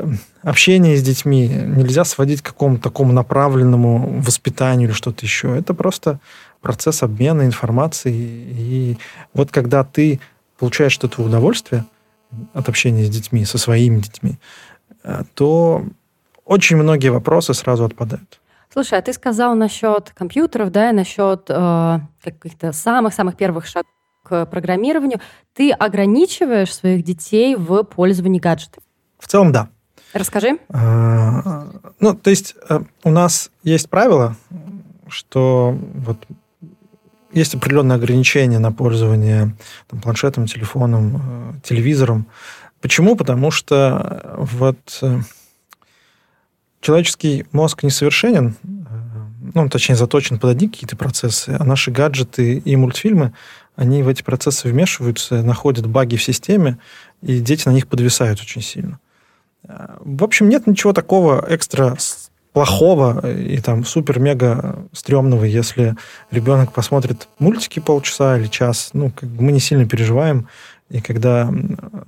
общения 0.44 0.96
с 0.96 1.04
детьми 1.04 1.48
нельзя 1.48 2.06
сводить 2.06 2.42
к 2.42 2.46
какому-то 2.46 2.84
такому 2.84 3.12
направленному 3.12 4.22
воспитанию 4.22 4.88
или 4.88 4.96
что-то 4.96 5.26
еще. 5.26 5.58
Это 5.58 5.74
просто 5.74 6.20
процесс 6.62 7.04
обмена 7.04 7.44
информацией. 7.44 8.48
И 8.58 8.98
вот 9.34 9.52
когда 9.52 9.84
ты 9.84 10.22
получаешь 10.58 10.94
что-то 10.94 11.22
удовольствие 11.22 11.84
от 12.54 12.70
общения 12.70 13.06
с 13.06 13.10
детьми, 13.10 13.46
со 13.46 13.58
своими 13.58 14.00
детьми, 14.00 14.38
то 15.36 15.86
очень 16.46 16.78
многие 16.78 17.10
вопросы 17.10 17.54
сразу 17.54 17.86
отпадают. 17.86 18.40
Слушай, 18.72 18.98
а 18.98 19.02
ты 19.02 19.14
сказал 19.14 19.56
насчет 19.56 20.12
компьютеров, 20.12 20.72
да, 20.72 20.90
и 20.90 20.94
насчет 20.94 21.46
э, 21.48 22.00
каких-то 22.24 22.72
самых-самых 22.72 23.38
первых 23.38 23.68
шагов 23.68 23.92
к 24.24 24.48
программированию. 24.48 25.20
Ты 25.54 25.72
ограничиваешь 25.72 26.74
своих 26.74 27.04
детей 27.04 27.56
в 27.56 27.84
пользовании 27.84 28.40
гаджетами? 28.40 28.84
В 29.20 29.28
целом, 29.28 29.52
да. 29.52 29.70
Расскажи. 30.14 30.58
А, 30.70 31.68
ну, 32.00 32.16
то 32.16 32.30
есть 32.32 32.56
э, 32.68 32.80
у 33.04 33.10
нас 33.12 33.52
есть 33.64 33.90
правило, 33.90 34.36
что 35.08 35.78
вот 35.96 36.18
есть 37.34 37.56
определенные 37.56 37.96
ограничения 37.96 38.60
на 38.60 38.72
пользование 38.72 39.56
там, 39.88 40.02
планшетом, 40.02 40.46
телефоном, 40.46 41.22
э, 41.58 41.68
телевизором. 41.68 42.28
Почему? 42.82 43.16
Потому 43.16 43.52
что 43.52 44.36
вот 44.38 45.00
э, 45.02 45.20
человеческий 46.82 47.46
мозг 47.52 47.84
несовершенен, 47.84 48.56
ну, 49.54 49.70
точнее, 49.70 49.96
заточен 49.96 50.40
под 50.40 50.52
одни 50.52 50.70
какие-то 50.70 50.96
процессы, 50.96 51.56
а 51.60 51.64
наши 51.64 51.92
гаджеты 51.92 52.58
и 52.58 52.76
мультфильмы, 52.76 53.34
они 53.76 54.04
в 54.04 54.08
эти 54.08 54.22
процессы 54.22 54.68
вмешиваются, 54.68 55.42
находят 55.42 55.88
баги 55.88 56.16
в 56.16 56.24
системе, 56.24 56.78
и 57.22 57.40
дети 57.40 57.68
на 57.68 57.72
них 57.72 57.88
подвисают 57.88 58.40
очень 58.40 58.62
сильно. 58.62 59.00
В 59.64 60.24
общем, 60.24 60.50
нет 60.50 60.68
ничего 60.68 60.94
такого 60.94 61.46
экстра 61.48 61.96
плохого 62.54 63.32
и 63.32 63.58
там 63.58 63.84
супер-мега 63.84 64.86
стрёмного, 64.94 65.44
если 65.44 65.96
ребенок 66.32 66.72
посмотрит 66.72 67.28
мультики 67.40 67.80
полчаса 67.80 68.38
или 68.38 68.48
час. 68.48 68.92
Ну, 68.94 69.12
как 69.12 69.30
бы 69.30 69.44
мы 69.44 69.52
не 69.52 69.60
сильно 69.60 69.88
переживаем. 69.88 70.48
И 70.90 71.02
когда 71.02 71.52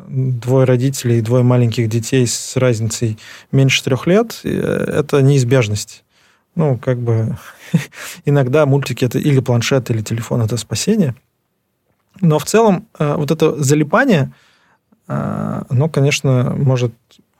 двое 0.07 0.65
родителей 0.65 1.17
и 1.17 1.21
двое 1.21 1.43
маленьких 1.43 1.89
детей 1.89 2.27
с 2.27 2.55
разницей 2.55 3.17
меньше 3.51 3.83
трех 3.83 4.05
лет, 4.05 4.39
э, 4.43 4.49
это 4.49 5.23
неизбежность. 5.23 6.03
Ну, 6.53 6.77
как 6.77 6.99
бы 6.99 7.37
иногда 8.25 8.67
мультики 8.67 9.03
это 9.03 9.17
или 9.17 9.39
планшет, 9.39 9.89
или 9.89 10.01
телефон 10.01 10.41
это 10.41 10.57
спасение. 10.57 11.15
Но 12.21 12.37
в 12.37 12.45
целом 12.45 12.87
э, 12.99 13.15
вот 13.15 13.31
это 13.31 13.61
залипание, 13.63 14.31
э, 15.07 15.63
оно, 15.67 15.89
конечно, 15.89 16.53
может 16.55 16.93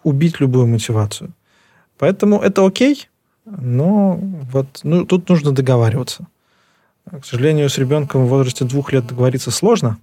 убить 0.03 0.39
любую 0.39 0.65
мотивацию. 0.65 1.31
Поэтому 1.97 2.41
это 2.41 2.65
окей, 2.65 3.07
но 3.45 4.19
вот 4.51 4.81
ну, 4.83 5.05
тут 5.05 5.29
нужно 5.29 5.51
договариваться. 5.51 6.27
К 7.09 7.23
сожалению, 7.23 7.69
с 7.69 7.77
ребенком 7.77 8.25
в 8.25 8.29
возрасте 8.29 8.65
двух 8.65 8.91
лет 8.91 9.05
договориться 9.05 9.51
сложно, 9.51 9.97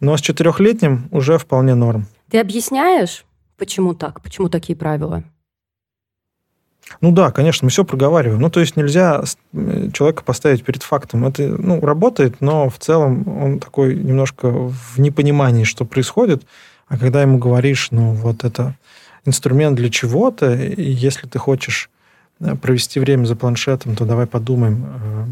но 0.00 0.16
с 0.16 0.20
четырехлетним 0.20 1.08
уже 1.12 1.38
вполне 1.38 1.74
норм. 1.74 2.06
Ты 2.30 2.40
объясняешь, 2.40 3.24
почему 3.56 3.94
так, 3.94 4.20
почему 4.20 4.48
такие 4.48 4.76
правила? 4.76 5.22
Ну 7.00 7.12
да, 7.12 7.30
конечно, 7.30 7.66
мы 7.66 7.70
все 7.70 7.84
проговариваем. 7.84 8.40
Ну, 8.40 8.50
то 8.50 8.60
есть 8.60 8.76
нельзя 8.76 9.22
э, 9.52 9.90
человека 9.92 10.22
поставить 10.24 10.64
перед 10.64 10.82
фактом. 10.82 11.26
Это 11.26 11.42
ну, 11.46 11.80
работает, 11.80 12.40
но 12.40 12.68
в 12.70 12.78
целом 12.78 13.28
он 13.28 13.60
такой 13.60 13.94
немножко 13.94 14.50
в 14.50 14.98
непонимании, 14.98 15.64
что 15.64 15.84
происходит. 15.84 16.44
А 16.86 16.96
когда 16.96 17.20
ему 17.22 17.38
говоришь, 17.38 17.90
ну, 17.90 18.12
вот 18.12 18.44
это 18.44 18.74
инструмент 19.24 19.76
для 19.76 19.90
чего-то, 19.90 20.54
и 20.54 20.90
если 20.90 21.26
ты 21.26 21.38
хочешь 21.38 21.90
э, 22.40 22.54
провести 22.56 23.00
время 23.00 23.24
за 23.24 23.36
планшетом, 23.36 23.96
то 23.96 24.04
давай 24.04 24.26
подумаем. 24.26 24.84
Э, 24.86 25.24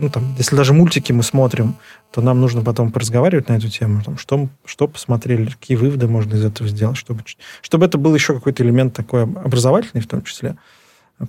ну, 0.00 0.08
там, 0.08 0.34
если 0.38 0.56
даже 0.56 0.72
мультики 0.72 1.12
мы 1.12 1.22
смотрим, 1.22 1.76
то 2.12 2.20
нам 2.20 2.40
нужно 2.40 2.62
потом 2.62 2.92
поразговаривать 2.92 3.48
на 3.48 3.54
эту 3.54 3.68
тему, 3.68 4.02
там, 4.04 4.18
что, 4.18 4.48
что 4.64 4.88
посмотрели, 4.88 5.50
какие 5.50 5.76
выводы 5.76 6.06
можно 6.08 6.34
из 6.34 6.44
этого 6.44 6.68
сделать, 6.68 6.96
чтобы, 6.96 7.22
чтобы 7.60 7.86
это 7.86 7.98
был 7.98 8.14
еще 8.14 8.34
какой-то 8.34 8.62
элемент 8.62 8.94
такой 8.94 9.22
образовательный 9.22 10.02
в 10.02 10.06
том 10.06 10.22
числе. 10.22 10.56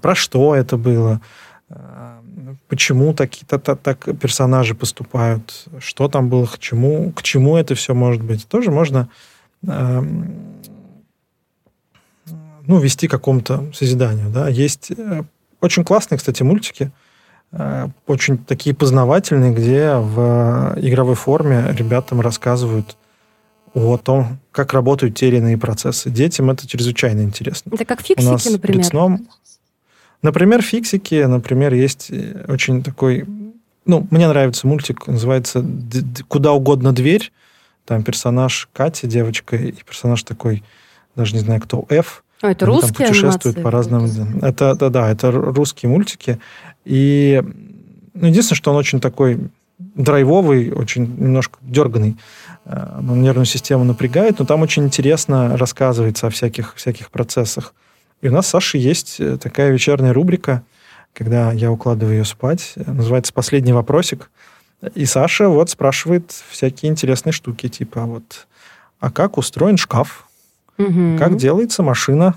Про 0.02 0.16
что 0.16 0.56
это 0.56 0.78
было, 0.78 1.22
э, 1.70 2.20
почему 2.68 3.14
такие-то 3.14 3.60
так, 3.60 3.80
так 3.80 4.20
персонажи 4.20 4.76
поступают, 4.76 5.66
что 5.80 6.08
там 6.08 6.30
было, 6.30 6.46
к 6.46 6.60
чему, 6.60 7.12
к 7.12 7.24
чему 7.24 7.58
это 7.58 7.76
все 7.76 7.94
может 7.94 8.24
быть. 8.24 8.48
Тоже 8.48 8.72
можно 8.72 9.10
ну, 12.67 12.79
вести 12.79 13.07
к 13.07 13.12
какому-то 13.12 13.65
созиданию. 13.74 14.29
Да. 14.29 14.48
Есть 14.50 14.91
э, 14.91 15.24
очень 15.62 15.84
классные, 15.84 16.17
кстати, 16.17 16.43
мультики, 16.43 16.91
э, 17.51 17.88
очень 18.07 18.38
такие 18.38 18.75
познавательные, 18.75 19.53
где 19.53 19.95
в 19.95 20.74
игровой 20.77 21.15
форме 21.15 21.65
ребятам 21.75 22.22
рассказывают 22.22 22.98
о 23.74 23.98
том, 23.98 24.39
как 24.51 24.74
работают 24.74 25.15
те 25.15 25.27
или 25.27 25.38
иные 25.38 25.57
процессы. 25.57 26.10
Детям 26.10 26.50
это 26.50 26.65
чрезвычайно 26.65 27.22
интересно. 27.22 27.72
Это 27.74 27.84
как 27.84 28.01
фиксики, 28.01 28.25
У 28.27 28.31
нас 28.31 28.45
например? 28.45 28.62
Перед 28.62 28.86
сном, 28.86 29.27
например, 30.22 30.62
фиксики, 30.62 31.24
например, 31.25 31.74
есть 31.74 32.07
э, 32.10 32.45
очень 32.48 32.84
такой... 32.84 33.25
Ну, 33.86 34.07
мне 34.10 34.27
нравится 34.27 34.65
мультик, 34.65 35.05
называется 35.05 35.63
«Куда 36.27 36.53
угодно 36.53 36.91
дверь». 36.91 37.31
Там 37.86 38.01
персонаж 38.01 38.67
Катя, 38.74 39.05
девочка, 39.05 39.55
и 39.57 39.72
персонаж 39.72 40.24
такой, 40.24 40.63
даже 41.15 41.36
не 41.36 41.39
знаю 41.39 41.62
кто, 41.62 41.86
F. 41.89 42.24
А, 42.42 42.51
это 42.51 42.65
Они 42.65 42.75
русские 42.75 42.94
там 42.94 43.08
путешествуют 43.08 43.63
по 43.63 43.72
разным... 43.72 44.06
Это, 44.42 44.75
да, 44.75 44.89
да, 44.89 45.12
это 45.12 45.32
русские 45.32 45.89
мультики. 45.89 46.39
И 46.84 47.42
ну, 48.13 48.27
единственное, 48.27 48.58
что 48.58 48.72
он 48.72 48.77
очень 48.77 49.00
такой 49.00 49.50
драйвовый, 49.77 50.72
очень 50.72 51.04
немножко 51.04 51.58
дерганный. 51.62 52.18
Э, 52.65 52.98
он 53.00 53.22
нервную 53.22 53.46
систему 53.46 53.84
напрягает, 53.84 54.39
но 54.39 54.46
там 54.46 54.62
очень 54.62 54.86
интересно 54.86 55.58
рассказывается 55.58 56.27
о 56.27 56.30
всяких, 56.30 56.75
всяких 56.75 57.12
процессах. 57.12 57.74
И 58.22 58.30
у 58.30 58.32
нас 58.32 58.48
с 58.48 58.50
Сашей 58.50 58.80
есть 58.80 59.20
э, 59.20 59.38
такая 59.38 59.72
вечерняя 59.72 60.13
рубрика, 60.13 60.63
когда 61.13 61.51
я 61.51 61.72
укладываю 61.72 62.18
ее 62.18 62.25
спать, 62.25 62.74
называется 62.75 63.34
«Последний 63.34 63.74
вопросик». 63.74 64.30
И 64.94 65.06
Саша 65.06 65.48
вот 65.48 65.70
спрашивает 65.70 66.32
всякие 66.50 66.92
интересные 66.92 67.34
штуки, 67.34 67.70
типа 67.70 68.01
вот, 68.01 68.48
а 69.00 69.10
как 69.10 69.38
устроен 69.38 69.77
шкаф? 69.77 70.27
Угу. 70.77 71.17
Как 71.17 71.38
делается 71.38 71.84
машина? 71.84 72.36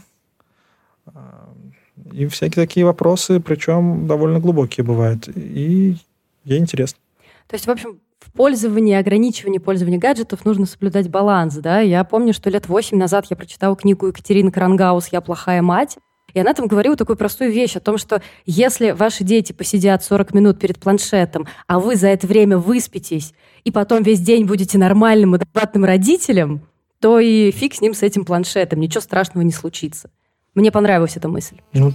И 2.12 2.26
всякие 2.26 2.66
такие 2.66 2.87
вопросы, 2.87 3.40
причем 3.40 4.07
довольно 4.07 4.40
глубокие 4.40 4.85
бывают. 4.85 5.28
И 5.28 5.97
ей 6.45 6.59
интересно. 6.59 6.99
То 7.47 7.54
есть, 7.54 7.66
в 7.66 7.71
общем, 7.71 8.00
в 8.21 8.33
пользовании, 8.33 8.95
ограничивании 8.95 9.59
пользования 9.59 9.99
гаджетов 9.99 10.45
нужно 10.45 10.66
соблюдать 10.66 11.09
баланс, 11.09 11.54
да? 11.57 11.80
Я 11.80 12.04
помню, 12.04 12.33
что 12.33 12.50
лет 12.50 12.68
восемь 12.68 12.99
назад 12.99 13.26
я 13.30 13.37
прочитала 13.37 13.76
книгу 13.76 14.07
Екатерины 14.07 14.50
Крангаус 14.50 15.09
«Я 15.09 15.21
плохая 15.21 15.62
мать», 15.62 15.99
и 16.35 16.40
она 16.40 16.52
там 16.52 16.66
говорила 16.66 16.95
такую 16.95 17.16
простую 17.16 17.52
вещь 17.52 17.76
о 17.76 17.80
том, 17.80 17.97
что 17.97 18.23
если 18.45 18.90
ваши 18.90 19.25
дети 19.25 19.52
посидят 19.52 20.04
40 20.04 20.35
минут 20.35 20.59
перед 20.59 20.78
планшетом, 20.78 21.47
а 21.66 21.78
вы 21.78 21.97
за 21.97 22.09
это 22.09 22.26
время 22.26 22.59
выспитесь, 22.59 23.33
и 23.64 23.71
потом 23.71 24.02
весь 24.02 24.21
день 24.21 24.45
будете 24.45 24.76
нормальным, 24.78 25.35
адекватным 25.35 25.85
родителем, 25.85 26.61
то 27.00 27.21
и 27.21 27.50
фиг 27.50 27.75
с 27.75 27.81
ним, 27.81 27.95
с 27.95 28.02
этим 28.02 28.25
планшетом, 28.25 28.81
ничего 28.81 29.00
страшного 29.00 29.45
не 29.45 29.52
случится. 29.52 30.11
Мне 30.55 30.73
понравилась 30.73 31.17
эта 31.17 31.28
мысль. 31.28 31.57
Ну, 31.73 31.95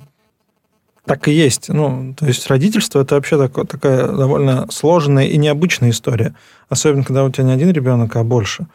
так 1.06 1.28
и 1.28 1.32
есть. 1.32 1.68
Ну, 1.68 2.14
то 2.18 2.26
есть 2.26 2.48
родительство 2.48 3.02
это 3.02 3.16
вообще 3.16 3.38
так, 3.38 3.68
такая 3.68 4.08
довольно 4.08 4.68
сложная 4.72 5.26
и 5.26 5.38
необычная 5.38 5.90
история. 5.90 6.34
Особенно, 6.70 7.04
когда 7.04 7.26
у 7.26 7.30
тебя 7.30 7.44
не 7.46 7.52
один 7.52 7.72
ребенок, 7.72 8.16
а 8.16 8.24
больше. 8.24 8.68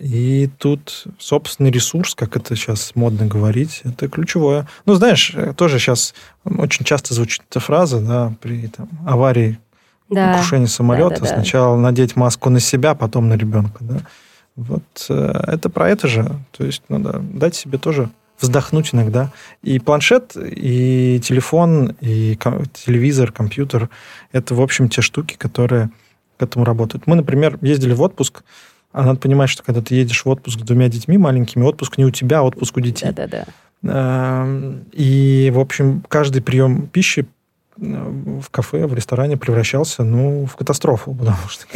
И 0.00 0.50
тут 0.58 1.04
собственный 1.18 1.70
ресурс, 1.70 2.14
как 2.14 2.36
это 2.36 2.56
сейчас 2.56 2.92
модно 2.96 3.26
говорить, 3.26 3.82
это 3.84 4.08
ключевое. 4.08 4.66
Ну, 4.84 4.94
знаешь, 4.94 5.34
тоже 5.56 5.78
сейчас 5.78 6.14
очень 6.44 6.84
часто 6.84 7.14
звучит 7.14 7.42
эта 7.48 7.60
фраза, 7.60 8.00
да, 8.00 8.34
при 8.40 8.66
там, 8.66 8.88
аварии, 9.06 9.60
да. 10.10 10.34
крушении 10.34 10.66
самолета, 10.66 11.20
да, 11.20 11.26
да, 11.28 11.34
сначала 11.34 11.76
да. 11.76 11.82
надеть 11.82 12.16
маску 12.16 12.50
на 12.50 12.58
себя, 12.58 12.94
потом 12.94 13.28
на 13.28 13.34
ребенка, 13.34 13.78
да. 13.80 14.00
Вот 14.56 15.06
э, 15.08 15.42
это 15.46 15.70
про 15.70 15.88
это 15.88 16.08
же. 16.08 16.30
То 16.50 16.64
есть 16.64 16.82
надо 16.88 17.18
дать 17.18 17.54
себе 17.54 17.78
тоже 17.78 18.10
вздохнуть 18.40 18.90
иногда. 18.92 19.32
И 19.62 19.78
планшет, 19.78 20.36
и 20.36 21.20
телефон, 21.22 21.96
и 22.00 22.36
телевизор, 22.72 23.32
компьютер– 23.32 23.88
это, 24.32 24.54
в 24.54 24.60
общем, 24.60 24.88
те 24.88 25.00
штуки, 25.00 25.36
которые 25.38 25.90
к 26.36 26.42
этому 26.42 26.64
работают. 26.64 27.06
Мы, 27.06 27.14
например, 27.16 27.58
ездили 27.62 27.94
в 27.94 28.02
отпуск 28.02 28.42
А 28.92 29.04
надо 29.04 29.20
понимать, 29.20 29.48
что 29.48 29.62
когда 29.62 29.80
ты 29.80 29.94
едешь 29.94 30.24
в 30.24 30.28
отпуск 30.28 30.60
с 30.60 30.62
двумя 30.62 30.88
детьми 30.88 31.16
маленькими, 31.16 31.62
отпуск 31.62 31.96
не 31.98 32.04
у 32.04 32.10
тебя, 32.10 32.40
а 32.40 32.42
отпуск 32.42 32.76
у 32.76 32.80
детей. 32.80 33.10
Да-да-да. 33.12 33.46
Эм, 33.84 34.84
и, 34.92 35.50
в 35.54 35.58
общем, 35.58 36.04
каждый 36.08 36.42
прием 36.42 36.86
пищи 36.88 37.26
в 37.76 38.50
кафе, 38.50 38.86
в 38.86 38.94
ресторане 38.94 39.36
превращался, 39.36 40.04
ну, 40.04 40.46
в 40.46 40.56
катастрофу, 40.56 41.14
потому 41.18 41.48
что 41.48 41.66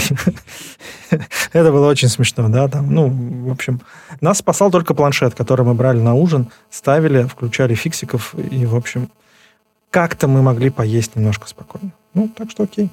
это 1.53 1.73
было 1.73 1.89
очень 1.89 2.09
смешно, 2.09 2.49
да, 2.49 2.69
там, 2.69 2.93
ну, 2.93 3.09
в 3.49 3.51
общем, 3.51 3.81
нас 4.21 4.39
спасал 4.39 4.71
только 4.71 4.95
планшет, 4.95 5.35
который 5.35 5.65
мы 5.65 5.75
брали 5.75 6.01
на 6.01 6.15
ужин, 6.15 6.51
ставили, 6.71 7.25
включали 7.25 7.75
фиксиков, 7.75 8.35
и, 8.35 8.67
в 8.67 8.77
общем, 8.77 9.11
как-то 9.91 10.29
мы 10.29 10.43
могли 10.43 10.71
поесть 10.71 11.17
немножко 11.17 11.49
спокойно. 11.49 11.93
Ну, 12.15 12.29
так 12.29 12.51
что 12.51 12.65
окей. 12.65 12.91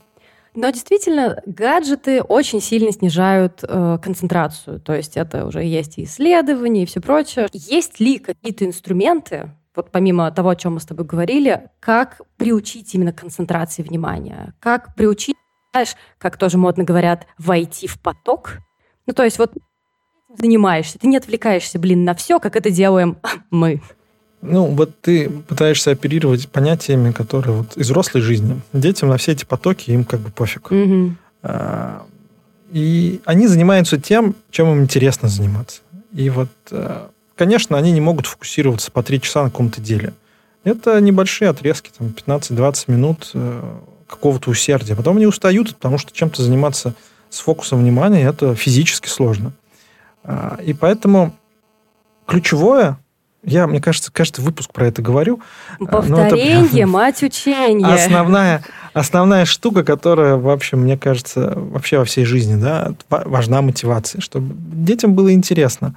Но 0.55 0.69
действительно, 0.69 1.41
гаджеты 1.47 2.21
очень 2.21 2.61
сильно 2.61 2.91
снижают 2.91 3.63
э, 3.63 3.97
концентрацию. 4.01 4.79
То 4.79 4.93
есть 4.93 5.17
это 5.17 5.47
уже 5.47 5.63
есть 5.63 5.97
и 5.97 6.03
исследования, 6.03 6.83
и 6.83 6.85
все 6.85 7.01
прочее. 7.01 7.47
Есть 7.53 7.99
ли 7.99 8.19
какие-то 8.19 8.65
инструменты, 8.65 9.49
вот 9.75 9.91
помимо 9.91 10.29
того, 10.31 10.49
о 10.49 10.55
чем 10.55 10.75
мы 10.75 10.79
с 10.79 10.85
тобой 10.85 11.05
говорили, 11.05 11.69
как 11.79 12.21
приучить 12.37 12.93
именно 12.93 13.13
концентрации 13.13 13.81
внимания? 13.81 14.53
Как 14.59 14.95
приучить, 14.95 15.35
знаешь, 15.71 15.95
как 16.17 16.37
тоже 16.37 16.57
модно 16.57 16.83
говорят, 16.83 17.25
войти 17.37 17.87
в 17.87 17.99
поток? 17.99 18.59
Ну, 19.07 19.13
то 19.13 19.23
есть 19.23 19.39
вот 19.39 19.53
занимаешься, 20.37 20.99
ты 20.99 21.07
не 21.07 21.17
отвлекаешься, 21.17 21.79
блин, 21.79 22.03
на 22.03 22.13
все, 22.13 22.39
как 22.39 22.55
это 22.55 22.69
делаем 22.69 23.17
мы. 23.49 23.81
Ну, 24.41 24.65
вот 24.65 24.99
ты 24.99 25.29
пытаешься 25.29 25.91
оперировать 25.91 26.49
понятиями, 26.49 27.11
которые 27.11 27.57
вот 27.57 27.77
из 27.77 27.85
взрослой 27.85 28.21
жизни. 28.21 28.61
Детям 28.73 29.09
на 29.09 29.17
все 29.17 29.31
эти 29.31 29.45
потоки 29.45 29.91
им 29.91 30.03
как 30.03 30.19
бы 30.19 30.31
пофиг. 30.31 30.69
Угу. 30.69 31.15
И 32.71 33.21
они 33.25 33.47
занимаются 33.47 34.01
тем, 34.01 34.35
чем 34.49 34.71
им 34.71 34.81
интересно 34.81 35.29
заниматься. 35.29 35.81
И 36.11 36.29
вот, 36.29 36.49
а, 36.71 37.11
конечно, 37.35 37.77
они 37.77 37.91
не 37.91 38.01
могут 38.01 38.27
фокусироваться 38.27 38.91
по 38.91 39.03
три 39.03 39.21
часа 39.21 39.43
на 39.43 39.49
каком-то 39.49 39.81
деле. 39.81 40.13
Это 40.63 40.99
небольшие 41.01 41.49
отрезки, 41.49 41.91
там 41.97 42.07
15-20 42.07 42.83
минут 42.87 43.31
э, 43.33 43.61
какого-то 44.07 44.49
усердия. 44.49 44.95
Потом 44.95 45.17
они 45.17 45.25
устают, 45.25 45.75
потому 45.75 45.97
что 45.97 46.13
чем-то 46.13 46.41
заниматься 46.41 46.93
с 47.29 47.39
фокусом 47.39 47.79
внимания 47.79 48.23
это 48.23 48.55
физически 48.55 49.07
сложно. 49.07 49.51
А, 50.23 50.57
и 50.63 50.73
поэтому 50.73 51.35
ключевое 52.25 52.97
я, 53.45 53.67
мне 53.67 53.81
кажется, 53.81 54.11
каждый 54.11 54.41
выпуск 54.41 54.71
про 54.71 54.87
это 54.87 55.01
говорю. 55.01 55.41
Повторение, 55.79 56.83
это, 56.83 56.87
мать 56.87 57.21
учения. 57.23 57.85
Основная, 57.85 58.63
основная 58.93 59.43
штука, 59.43 59.83
которая, 59.83 60.37
в 60.37 60.49
общем, 60.49 60.79
мне 60.79 60.97
кажется, 60.97 61.53
вообще 61.55 61.97
во 61.97 62.05
всей 62.05 62.23
жизни, 62.23 62.55
да, 62.55 62.93
важна 63.09 63.61
мотивация, 63.61 64.21
чтобы 64.21 64.55
детям 64.55 65.13
было 65.13 65.33
интересно. 65.33 65.95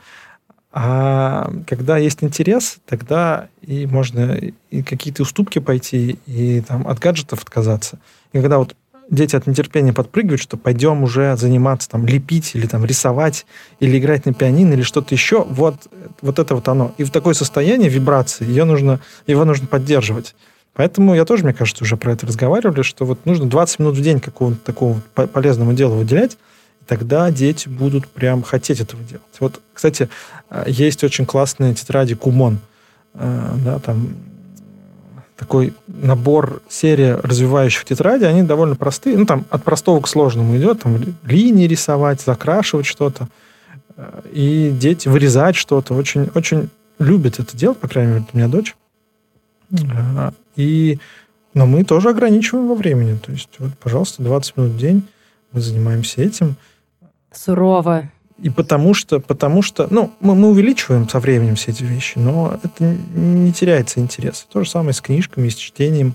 А 0.78 1.50
когда 1.66 1.97
есть 1.97 2.23
интерес, 2.23 2.76
тогда 2.85 3.49
и 3.62 3.87
можно 3.87 4.38
и 4.71 4.83
какие-то 4.83 5.23
уступки 5.23 5.59
пойти, 5.59 6.18
и 6.26 6.61
там 6.61 6.87
от 6.87 6.99
гаджетов 6.99 7.42
отказаться. 7.42 7.99
И 8.35 8.42
когда 8.42 8.59
вот 8.59 8.76
дети 9.09 9.35
от 9.37 9.47
нетерпения 9.47 9.95
подпрыгивают, 9.95 10.42
что 10.42 10.59
пойдем 10.59 11.02
уже 11.02 11.35
заниматься, 11.38 11.88
там, 11.88 12.04
лепить 12.04 12.54
или 12.54 12.66
там 12.66 12.85
рисовать, 12.85 13.47
или 13.80 13.97
играть 13.99 14.26
на 14.26 14.35
пианино, 14.35 14.75
или 14.75 14.83
что-то 14.83 15.14
еще, 15.14 15.47
вот, 15.49 15.88
вот 16.21 16.38
это 16.38 16.54
вот 16.54 16.68
оно. 16.68 16.92
И 16.99 17.04
в 17.04 17.11
такое 17.11 17.33
состояние 17.33 17.88
вибрации 17.88 18.45
ее 18.45 18.64
нужно, 18.64 19.00
его 19.26 19.47
нужно 19.47 19.66
поддерживать. 19.66 20.35
Поэтому 20.75 21.14
я 21.14 21.25
тоже, 21.25 21.45
мне 21.45 21.54
кажется, 21.54 21.85
уже 21.85 21.97
про 21.97 22.12
это 22.12 22.26
разговаривали, 22.26 22.83
что 22.83 23.06
вот 23.06 23.25
нужно 23.25 23.47
20 23.47 23.78
минут 23.78 23.95
в 23.97 24.02
день 24.02 24.21
какого-то 24.21 24.61
такого 24.61 25.00
полезного 25.15 25.73
дела 25.73 25.95
выделять, 25.95 26.36
тогда 26.86 27.30
дети 27.30 27.68
будут 27.68 28.06
прям 28.08 28.42
хотеть 28.42 28.80
этого 28.80 29.02
делать. 29.02 29.25
Вот, 29.40 29.60
кстати, 29.72 30.08
э, 30.50 30.64
есть 30.66 31.02
очень 31.04 31.26
классные 31.26 31.75
тетради 31.75 32.14
Кумон, 32.14 32.58
э, 33.14 33.54
да, 33.64 33.78
там 33.78 34.14
такой 35.36 35.75
набор, 35.86 36.62
серия 36.68 37.16
развивающих 37.16 37.84
тетради, 37.84 38.25
они 38.25 38.42
довольно 38.42 38.75
простые. 38.75 39.18
Ну, 39.18 39.26
там 39.26 39.44
от 39.50 39.64
простого 39.64 40.00
к 40.00 40.08
сложному 40.08 40.56
идет, 40.56 40.82
там 40.82 40.99
линии 41.25 41.66
рисовать, 41.66 42.22
закрашивать 42.22 42.86
что-то. 42.86 43.28
И 44.32 44.75
дети 44.78 45.08
вырезать 45.08 45.56
что-то. 45.56 45.94
Очень, 45.94 46.30
очень 46.34 46.70
любят 46.99 47.38
это 47.38 47.56
делать, 47.56 47.78
по 47.78 47.88
крайней 47.88 48.12
мере, 48.12 48.25
у 48.32 48.36
меня 48.36 48.49
дочь. 48.49 48.75
И, 50.56 50.99
но 51.54 51.66
мы 51.66 51.84
тоже 51.84 52.10
ограничиваем 52.10 52.68
во 52.68 52.75
времени. 52.75 53.18
То 53.18 53.32
есть, 53.32 53.50
вот, 53.58 53.72
пожалуйста, 53.78 54.22
20 54.22 54.56
минут 54.56 54.72
в 54.72 54.78
день 54.78 55.02
мы 55.52 55.60
занимаемся 55.60 56.22
этим. 56.22 56.56
Сурово. 57.36 58.10
И 58.38 58.50
потому 58.50 58.92
что, 58.92 59.18
потому 59.18 59.62
что, 59.62 59.86
ну, 59.90 60.12
мы, 60.20 60.34
мы 60.34 60.49
увеличиваем 60.49 61.08
со 61.08 61.20
временем 61.20 61.54
все 61.54 61.70
эти 61.70 61.84
вещи, 61.84 62.18
но 62.18 62.58
это 62.62 62.84
не 62.84 63.52
теряется 63.52 64.00
интерес. 64.00 64.46
То 64.52 64.62
же 64.62 64.68
самое 64.68 64.92
с 64.92 65.00
книжками, 65.00 65.49
с 65.49 65.54
чтением. 65.54 66.14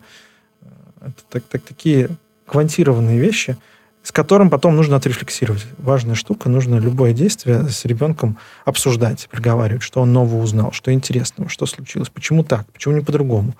Это 0.99 1.23
так, 1.29 1.43
так, 1.45 1.63
такие 1.63 2.09
квантированные 2.45 3.17
вещи, 3.19 3.57
с 4.03 4.11
которым 4.11 4.51
потом 4.51 4.75
нужно 4.75 4.97
отрефлексировать. 4.97 5.65
Важная 5.79 6.13
штука, 6.13 6.47
нужно 6.47 6.75
любое 6.75 7.13
действие 7.13 7.67
с 7.69 7.85
ребенком 7.85 8.37
обсуждать, 8.65 9.27
проговаривать, 9.31 9.81
что 9.81 10.01
он 10.01 10.13
нового 10.13 10.43
узнал, 10.43 10.71
что 10.73 10.93
интересного, 10.93 11.49
что 11.49 11.65
случилось, 11.65 12.09
почему 12.09 12.43
так, 12.43 12.67
почему 12.71 12.95
не 12.95 13.01
по-другому. 13.01 13.55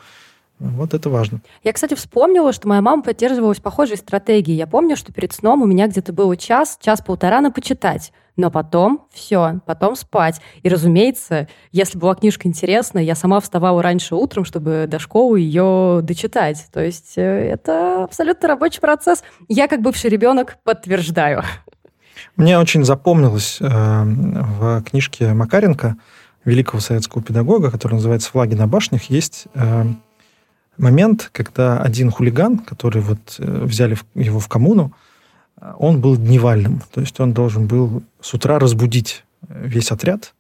Вот 0.62 0.94
это 0.94 1.10
важно. 1.10 1.42
Я, 1.64 1.74
кстати, 1.74 1.96
вспомнила, 1.96 2.54
что 2.54 2.68
моя 2.68 2.82
мама 2.82 3.02
поддерживалась 3.02 3.60
похожей 3.60 3.98
стратегией. 3.98 4.58
Я 4.58 4.68
помню, 4.68 4.96
что 4.96 5.12
перед 5.12 5.34
сном 5.34 5.64
у 5.64 5.66
меня 5.66 5.88
где-то 5.88 6.14
было 6.14 6.38
час, 6.38 6.78
час-полтора 6.80 7.42
на 7.42 7.50
почитать. 7.50 8.14
Но 8.38 8.52
потом 8.52 9.08
все, 9.12 9.60
потом 9.66 9.96
спать. 9.96 10.40
И, 10.62 10.70
разумеется, 10.70 11.48
если 11.72 11.98
была 11.98 12.14
книжка 12.14 12.48
интересная, 12.48 13.02
я 13.02 13.16
сама 13.16 13.40
вставала 13.40 13.82
раньше 13.82 14.14
утром, 14.14 14.46
чтобы 14.46 14.86
до 14.88 15.00
школы 15.00 15.40
ее 15.40 16.02
дочитать. 16.04 16.68
То 16.72 16.80
есть 16.80 17.18
э, 17.18 17.22
это 17.22 18.04
абсолютно 18.04 18.48
рабочий 18.48 18.82
процесс. 18.82 19.24
Я, 19.48 19.68
как 19.68 19.82
бывший 19.82 20.12
ребенок, 20.12 20.58
подтверждаю. 20.64 21.42
Мне 22.36 22.60
очень 22.60 22.86
запомнилось 22.86 23.58
э, 23.60 23.66
в 23.66 24.84
книжке 24.84 25.34
Макаренко, 25.34 25.98
великого 26.46 26.80
советского 26.80 27.24
педагога, 27.24 27.72
который 27.72 27.96
называется 27.96 28.30
«Флаги 28.30 28.54
на 28.54 28.68
башнях», 28.68 29.04
есть 29.10 29.48
э, 29.54 29.86
момент, 30.78 31.30
когда 31.32 31.80
один 31.80 32.12
хулиган, 32.12 32.60
который 32.60 33.02
вот 33.02 33.36
э, 33.40 33.64
взяли 33.66 33.98
его 34.16 34.40
в 34.40 34.48
коммуну, 34.48 34.94
он 35.78 36.02
был 36.02 36.18
дневальным, 36.18 36.82
то 36.92 37.02
есть 37.02 37.20
он 37.20 37.34
должен 37.34 37.68
был 37.68 38.04
с 38.20 38.34
утра 38.34 38.58
разбудить 38.60 39.24
э, 39.48 39.68
весь 39.68 39.92
отряд. 39.92 40.34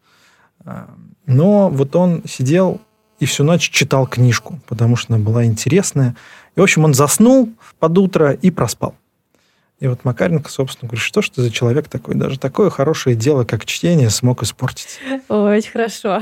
Но 1.25 1.69
вот 1.69 1.95
он 1.95 2.21
сидел 2.27 2.81
и 3.19 3.25
всю 3.25 3.43
ночь 3.43 3.69
читал 3.69 4.05
книжку, 4.07 4.59
потому 4.67 4.95
что 4.95 5.13
она 5.13 5.23
была 5.23 5.45
интересная. 5.45 6.15
И, 6.55 6.59
в 6.59 6.63
общем, 6.63 6.83
он 6.83 6.93
заснул 6.93 7.49
под 7.79 7.97
утро 7.97 8.31
и 8.31 8.51
проспал. 8.51 8.95
И 9.81 9.87
вот 9.87 10.05
Макаренко, 10.05 10.47
собственно, 10.47 10.89
говорит, 10.89 11.03
что 11.03 11.23
ж 11.23 11.29
ты 11.29 11.41
за 11.41 11.49
человек 11.49 11.87
такой? 11.87 12.13
Даже 12.13 12.37
такое 12.37 12.69
хорошее 12.69 13.15
дело, 13.15 13.45
как 13.45 13.65
чтение, 13.65 14.11
смог 14.11 14.43
испортить. 14.43 14.99
Очень 15.27 15.71
хорошо. 15.71 16.21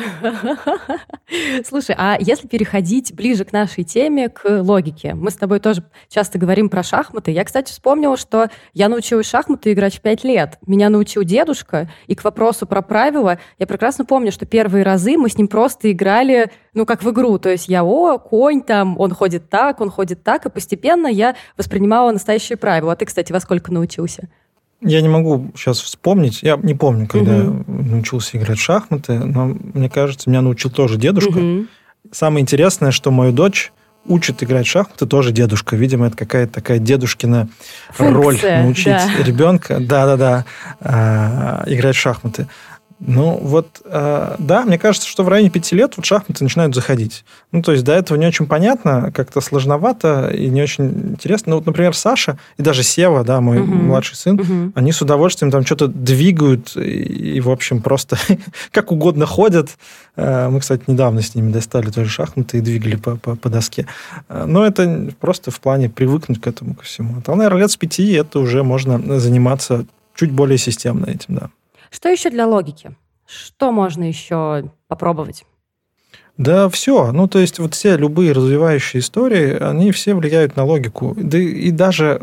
Слушай, 1.67 1.93
а 1.97 2.15
если 2.17 2.47
переходить 2.47 3.13
ближе 3.13 3.43
к 3.43 3.51
нашей 3.51 3.83
теме, 3.83 4.29
к 4.29 4.61
логике? 4.61 5.13
Мы 5.13 5.29
с 5.29 5.35
тобой 5.35 5.59
тоже 5.59 5.83
часто 6.07 6.39
говорим 6.39 6.69
про 6.69 6.83
шахматы. 6.83 7.31
Я, 7.31 7.43
кстати, 7.43 7.69
вспомнила, 7.69 8.15
что 8.15 8.47
я 8.73 8.87
научилась 8.87 9.29
шахматы 9.29 9.73
играть 9.73 9.97
в 9.97 10.01
пять 10.01 10.23
лет. 10.23 10.57
Меня 10.65 10.87
научил 10.87 11.23
дедушка, 11.23 11.91
и 12.07 12.15
к 12.15 12.23
вопросу 12.23 12.65
про 12.65 12.81
правила, 12.81 13.39
я 13.57 13.67
прекрасно 13.67 14.05
помню, 14.05 14.31
что 14.31 14.45
первые 14.45 14.85
разы 14.85 15.17
мы 15.17 15.29
с 15.29 15.37
ним 15.37 15.49
просто 15.49 15.91
играли 15.91 16.49
ну, 16.73 16.85
как 16.85 17.03
в 17.03 17.09
игру. 17.09 17.37
То 17.39 17.49
есть 17.49 17.67
я, 17.67 17.83
о, 17.83 18.17
конь 18.17 18.61
там, 18.61 18.99
он 18.99 19.13
ходит 19.13 19.49
так, 19.49 19.81
он 19.81 19.89
ходит 19.89 20.23
так, 20.23 20.45
и 20.45 20.49
постепенно 20.49 21.07
я 21.07 21.35
воспринимала 21.57 22.11
настоящие 22.11 22.57
правила. 22.57 22.93
А 22.93 22.95
ты, 22.95 23.05
кстати, 23.05 23.31
во 23.31 23.39
сколько 23.49 23.73
научился? 23.73 24.29
Я 24.79 25.01
не 25.01 25.09
могу 25.09 25.51
сейчас 25.55 25.79
вспомнить. 25.81 26.43
Я 26.43 26.55
не 26.55 26.75
помню, 26.75 27.07
когда 27.07 27.37
угу. 27.37 27.63
научился 27.67 28.37
играть 28.37 28.59
в 28.59 28.61
шахматы, 28.61 29.13
но 29.13 29.47
мне 29.47 29.89
кажется, 29.89 30.29
меня 30.29 30.41
научил 30.41 30.69
тоже 30.69 30.97
дедушка. 30.97 31.39
Угу. 31.39 31.65
Самое 32.11 32.43
интересное, 32.43 32.91
что 32.91 33.09
мою 33.09 33.31
дочь 33.31 33.71
учит 34.05 34.43
играть 34.43 34.67
в 34.67 34.69
шахматы 34.69 35.07
тоже 35.07 35.31
дедушка. 35.31 35.75
Видимо, 35.75 36.07
это 36.07 36.15
какая-то 36.15 36.53
такая 36.53 36.77
дедушкина 36.77 37.49
Функция, 37.89 38.13
роль 38.13 38.63
научить 38.63 38.85
да. 38.85 39.09
ребенка, 39.23 39.79
да-да-да, 39.79 40.45
а, 40.79 41.63
играть 41.65 41.95
в 41.95 41.99
шахматы. 41.99 42.47
Ну, 42.99 43.37
вот, 43.41 43.81
э, 43.85 44.35
да, 44.39 44.65
мне 44.65 44.77
кажется, 44.77 45.07
что 45.07 45.23
в 45.23 45.29
районе 45.29 45.49
пяти 45.49 45.73
лет 45.75 45.93
вот 45.95 46.05
шахматы 46.05 46.43
начинают 46.43 46.75
заходить. 46.75 47.23
Ну, 47.53 47.61
то 47.61 47.71
есть 47.71 47.85
до 47.85 47.93
этого 47.93 48.17
не 48.17 48.27
очень 48.27 48.45
понятно, 48.45 49.11
как-то 49.13 49.39
сложновато 49.39 50.29
и 50.29 50.49
не 50.49 50.61
очень 50.61 51.11
интересно. 51.13 51.51
Ну, 51.51 51.55
вот, 51.57 51.65
например, 51.65 51.95
Саша 51.95 52.37
и 52.57 52.61
даже 52.61 52.83
Сева, 52.83 53.23
да, 53.23 53.39
мой 53.39 53.59
угу. 53.59 53.71
младший 53.71 54.17
сын, 54.17 54.39
угу. 54.39 54.71
они 54.75 54.91
с 54.91 55.01
удовольствием 55.01 55.49
там 55.49 55.65
что-то 55.65 55.87
двигают 55.87 56.75
и, 56.75 57.35
и, 57.35 57.39
в 57.39 57.49
общем, 57.49 57.81
просто 57.81 58.17
как 58.71 58.91
угодно 58.91 59.25
ходят. 59.25 59.69
Э, 60.17 60.49
мы, 60.49 60.59
кстати, 60.59 60.83
недавно 60.87 61.21
с 61.21 61.35
ними 61.35 61.53
достали 61.53 61.91
тоже 61.91 62.09
шахматы 62.09 62.57
и 62.57 62.61
двигали 62.61 62.97
по, 62.97 63.15
по, 63.15 63.37
по 63.37 63.49
доске. 63.49 63.87
Э, 64.27 64.43
но 64.45 64.65
это 64.65 65.13
просто 65.21 65.51
в 65.51 65.59
плане 65.61 65.89
привыкнуть 65.89 66.41
к 66.41 66.47
этому 66.47 66.75
ко 66.75 66.83
всему. 66.83 67.21
А, 67.25 67.35
наверное, 67.35 67.61
лет 67.61 67.71
с 67.71 67.77
пяти 67.77 68.11
это 68.11 68.39
уже 68.39 68.63
можно 68.63 69.19
заниматься 69.19 69.85
чуть 70.15 70.31
более 70.31 70.57
системно 70.57 71.05
этим, 71.05 71.35
да. 71.35 71.49
Что 71.89 72.09
еще 72.09 72.29
для 72.29 72.47
логики? 72.47 72.95
Что 73.25 73.71
можно 73.71 74.03
еще 74.03 74.71
попробовать? 74.87 75.45
Да, 76.37 76.69
все. 76.69 77.11
Ну, 77.11 77.27
то 77.27 77.39
есть 77.39 77.59
вот 77.59 77.75
все 77.75 77.97
любые 77.97 78.31
развивающие 78.31 79.01
истории, 79.01 79.61
они 79.61 79.91
все 79.91 80.15
влияют 80.15 80.55
на 80.55 80.63
логику. 80.63 81.13
Да 81.17 81.37
и 81.37 81.69
даже 81.71 82.21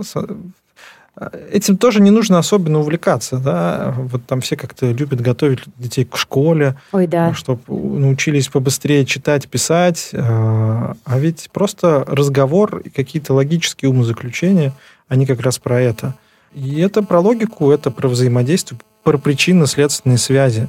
этим 1.50 1.76
тоже 1.76 2.00
не 2.00 2.10
нужно 2.10 2.38
особенно 2.38 2.78
увлекаться, 2.80 3.38
да. 3.38 3.94
Вот 3.96 4.26
там 4.26 4.40
все 4.40 4.56
как-то 4.56 4.90
любят 4.90 5.20
готовить 5.20 5.60
детей 5.78 6.04
к 6.04 6.16
школе, 6.16 6.76
Ой, 6.92 7.06
да. 7.06 7.32
чтобы 7.34 7.62
научились 7.68 8.48
побыстрее 8.48 9.04
читать, 9.06 9.48
писать. 9.48 10.10
А, 10.12 10.94
а 11.04 11.18
ведь 11.18 11.48
просто 11.52 12.04
разговор 12.06 12.78
и 12.78 12.90
какие-то 12.90 13.34
логические 13.34 13.90
умозаключения, 13.90 14.72
они 15.08 15.26
как 15.26 15.40
раз 15.40 15.58
про 15.58 15.80
это. 15.80 16.14
И 16.54 16.80
это 16.80 17.02
про 17.02 17.20
логику, 17.20 17.70
это 17.70 17.90
про 17.90 18.08
взаимодействие, 18.08 18.80
про 19.06 19.18
причинно-следственные 19.18 20.18
связи. 20.18 20.68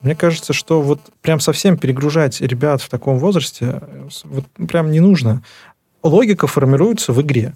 Мне 0.00 0.14
кажется, 0.14 0.54
что 0.54 0.80
вот 0.80 1.00
прям 1.20 1.38
совсем 1.38 1.76
перегружать 1.76 2.40
ребят 2.40 2.80
в 2.80 2.88
таком 2.88 3.18
возрасте 3.18 3.82
вот 4.24 4.46
прям 4.68 4.90
не 4.90 5.00
нужно. 5.00 5.42
Логика 6.02 6.46
формируется 6.46 7.12
в 7.12 7.20
игре. 7.20 7.52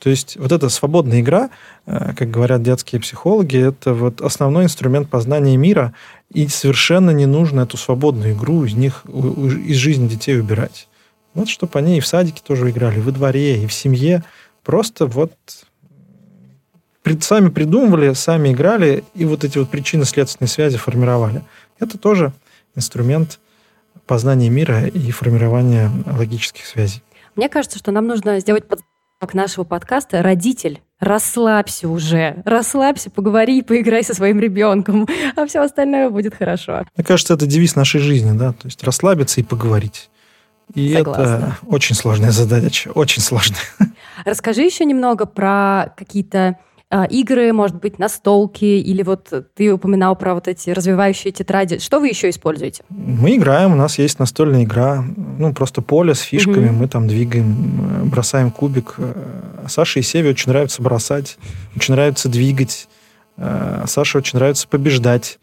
То 0.00 0.10
есть 0.10 0.36
вот 0.36 0.50
эта 0.50 0.68
свободная 0.68 1.20
игра, 1.20 1.50
э, 1.86 2.12
как 2.16 2.28
говорят 2.28 2.60
детские 2.60 3.00
психологи, 3.00 3.68
это 3.68 3.94
вот 3.94 4.20
основной 4.20 4.64
инструмент 4.64 5.08
познания 5.08 5.56
мира, 5.56 5.94
и 6.32 6.48
совершенно 6.48 7.10
не 7.10 7.26
нужно 7.26 7.60
эту 7.60 7.76
свободную 7.76 8.32
игру 8.32 8.64
из 8.64 8.74
них, 8.74 9.04
из 9.06 9.76
жизни 9.76 10.08
детей 10.08 10.40
убирать. 10.40 10.88
Вот 11.34 11.48
чтобы 11.48 11.78
они 11.78 11.98
и 11.98 12.00
в 12.00 12.06
садике 12.06 12.42
тоже 12.44 12.68
играли, 12.70 12.98
и 12.98 13.02
во 13.02 13.12
дворе, 13.12 13.62
и 13.62 13.68
в 13.68 13.72
семье. 13.72 14.24
Просто 14.64 15.06
вот 15.06 15.34
сами 17.20 17.48
придумывали, 17.48 18.12
сами 18.12 18.52
играли, 18.52 19.04
и 19.14 19.24
вот 19.24 19.44
эти 19.44 19.58
вот 19.58 19.70
причинно-следственные 19.70 20.48
связи 20.48 20.78
формировали. 20.78 21.42
Это 21.78 21.98
тоже 21.98 22.32
инструмент 22.74 23.38
познания 24.06 24.48
мира 24.48 24.86
и 24.86 25.10
формирования 25.10 25.90
логических 26.06 26.66
связей. 26.66 27.02
Мне 27.36 27.48
кажется, 27.48 27.78
что 27.78 27.92
нам 27.92 28.06
нужно 28.06 28.40
сделать 28.40 28.66
подсказку 28.66 29.36
нашего 29.36 29.64
подкаста 29.64 30.22
«Родитель, 30.22 30.80
расслабься 30.98 31.88
уже, 31.88 32.42
расслабься, 32.44 33.10
поговори, 33.10 33.62
поиграй 33.62 34.02
со 34.02 34.14
своим 34.14 34.40
ребенком, 34.40 35.06
а 35.36 35.46
все 35.46 35.60
остальное 35.60 36.10
будет 36.10 36.34
хорошо». 36.34 36.86
Мне 36.96 37.04
кажется, 37.04 37.34
это 37.34 37.46
девиз 37.46 37.76
нашей 37.76 38.00
жизни, 38.00 38.36
да, 38.36 38.52
то 38.52 38.66
есть 38.66 38.82
расслабиться 38.82 39.40
и 39.40 39.44
поговорить. 39.44 40.10
И 40.74 40.94
Согласна. 40.94 41.22
это 41.22 41.58
очень 41.66 41.94
сложная 41.94 42.30
задача, 42.30 42.90
очень 42.94 43.22
сложная. 43.22 43.58
Расскажи 44.24 44.62
еще 44.62 44.84
немного 44.84 45.24
про 45.24 45.94
какие-то 45.96 46.58
игры, 47.10 47.52
может 47.52 47.76
быть, 47.76 47.98
настолки, 47.98 48.64
или 48.64 49.02
вот 49.02 49.30
ты 49.54 49.72
упоминал 49.72 50.16
про 50.16 50.34
вот 50.34 50.48
эти 50.48 50.70
развивающие 50.70 51.32
тетради. 51.32 51.78
Что 51.78 52.00
вы 52.00 52.08
еще 52.08 52.30
используете? 52.30 52.82
Мы 52.88 53.36
играем, 53.36 53.72
у 53.72 53.76
нас 53.76 53.98
есть 53.98 54.18
настольная 54.18 54.64
игра, 54.64 55.04
ну, 55.38 55.52
просто 55.52 55.82
поле 55.82 56.14
с 56.14 56.20
фишками, 56.20 56.68
угу. 56.68 56.76
мы 56.76 56.88
там 56.88 57.06
двигаем, 57.06 58.02
э, 58.02 58.04
бросаем 58.04 58.50
кубик. 58.50 58.94
Э, 58.96 59.66
Саше 59.68 60.00
и 60.00 60.02
Севе 60.02 60.30
очень 60.30 60.50
нравится 60.50 60.80
бросать, 60.80 61.36
очень 61.76 61.92
нравится 61.92 62.30
двигать. 62.30 62.88
Э, 63.36 63.84
Саше 63.86 64.18
очень 64.18 64.38
нравится 64.38 64.66
побеждать, 64.66 65.38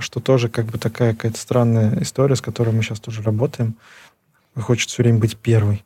что 0.00 0.20
тоже 0.20 0.48
как 0.48 0.66
бы 0.66 0.78
такая 0.78 1.12
какая-то 1.12 1.38
странная 1.38 2.02
история, 2.02 2.36
с 2.36 2.40
которой 2.40 2.70
мы 2.70 2.82
сейчас 2.82 3.00
тоже 3.00 3.22
работаем. 3.22 3.74
Хочется 4.56 4.94
все 4.94 5.02
время 5.04 5.18
быть 5.18 5.36
первой. 5.36 5.84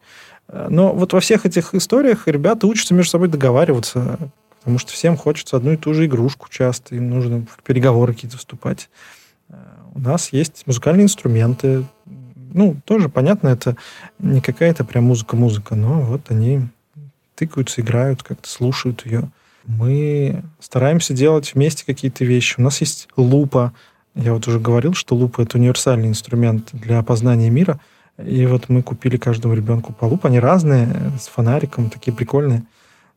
Но 0.48 0.92
вот 0.94 1.12
во 1.12 1.20
всех 1.20 1.44
этих 1.44 1.74
историях 1.74 2.26
ребята 2.26 2.66
учатся 2.66 2.94
между 2.94 3.10
собой 3.10 3.28
договариваться, 3.28 4.18
Потому 4.62 4.78
что 4.78 4.92
всем 4.92 5.16
хочется 5.16 5.56
одну 5.56 5.72
и 5.72 5.76
ту 5.76 5.92
же 5.92 6.06
игрушку 6.06 6.46
часто, 6.48 6.94
им 6.94 7.10
нужно 7.10 7.44
в 7.44 7.62
переговоры 7.64 8.14
какие-то 8.14 8.38
вступать. 8.38 8.90
Э, 9.48 9.56
у 9.92 9.98
нас 9.98 10.32
есть 10.32 10.62
музыкальные 10.66 11.04
инструменты. 11.04 11.84
Ну, 12.54 12.76
тоже 12.84 13.08
понятно, 13.08 13.48
это 13.48 13.76
не 14.20 14.40
какая-то 14.40 14.84
прям 14.84 15.04
музыка-музыка, 15.04 15.74
но 15.74 16.02
вот 16.02 16.30
они 16.30 16.68
тыкаются, 17.34 17.80
играют, 17.80 18.22
как-то 18.22 18.48
слушают 18.48 19.04
ее. 19.04 19.30
Мы 19.64 20.44
стараемся 20.60 21.12
делать 21.12 21.54
вместе 21.54 21.84
какие-то 21.84 22.24
вещи. 22.24 22.54
У 22.58 22.62
нас 22.62 22.80
есть 22.80 23.08
лупа. 23.16 23.72
Я 24.14 24.32
вот 24.32 24.46
уже 24.46 24.60
говорил, 24.60 24.94
что 24.94 25.16
лупа— 25.16 25.40
это 25.42 25.58
универсальный 25.58 26.08
инструмент 26.08 26.68
для 26.72 27.00
опознания 27.00 27.50
мира. 27.50 27.80
И 28.24 28.46
вот 28.46 28.68
мы 28.68 28.82
купили 28.82 29.16
каждому 29.16 29.54
ребенку 29.54 29.92
по 29.92 30.04
лупу. 30.04 30.28
Они 30.28 30.38
разные, 30.38 30.88
с 31.20 31.26
фонариком, 31.26 31.90
такие 31.90 32.14
прикольные 32.14 32.64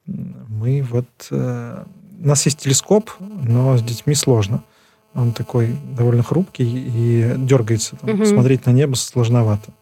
мы 0.05 0.81
вот... 0.81 1.07
Э, 1.31 1.83
у 2.21 2.27
нас 2.27 2.45
есть 2.45 2.59
телескоп, 2.59 3.11
но 3.19 3.77
с 3.77 3.83
детьми 3.83 4.15
сложно. 4.15 4.63
Он 5.13 5.31
такой 5.31 5.75
довольно 5.97 6.23
хрупкий 6.23 6.65
и 6.65 7.33
дергается. 7.37 7.95
Там, 7.97 8.15
угу. 8.15 8.25
Смотреть 8.25 8.65
на 8.65 8.71
небо 8.71 8.95
сложновато. 8.95 9.73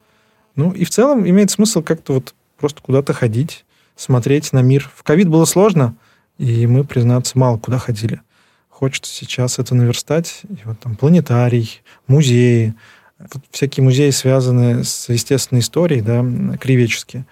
Ну 0.56 0.72
и 0.72 0.84
в 0.84 0.90
целом 0.90 1.28
имеет 1.28 1.52
смысл 1.52 1.82
как-то 1.82 2.14
вот 2.14 2.34
просто 2.58 2.82
куда-то 2.82 3.14
ходить, 3.14 3.66
смотреть 3.96 4.54
на 4.54 4.62
мир. 4.62 4.92
В 4.96 5.04
ковид 5.04 5.28
было 5.28 5.46
сложно, 5.46 5.96
и 6.38 6.68
мы, 6.68 6.84
признаться, 6.84 7.38
мало 7.38 7.58
куда 7.58 7.78
ходили. 7.78 8.22
Хочется 8.70 9.12
сейчас 9.12 9.60
это 9.60 9.76
наверстать. 9.76 10.42
И 10.50 10.60
вот 10.66 10.80
там 10.80 10.96
планетарий, 10.96 11.82
музеи, 12.08 12.76
вот 13.20 13.44
всякие 13.52 13.84
музеи, 13.84 14.10
связанные 14.12 14.84
с 14.84 15.10
естественной 15.10 15.62
историей, 15.62 16.02
да, 16.02 16.26
кривеческие 16.58 17.26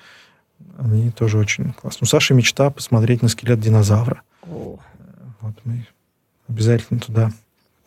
они 0.80 1.12
тоже 1.12 1.38
очень 1.38 1.74
классно. 1.74 2.06
У 2.06 2.06
Саши 2.06 2.34
мечта 2.34 2.70
посмотреть 2.70 3.22
на 3.22 3.28
скелет 3.28 3.60
динозавра. 3.60 4.22
О. 4.44 4.78
Вот 5.42 5.56
мы 5.64 5.86
обязательно 6.48 7.00
туда, 7.00 7.32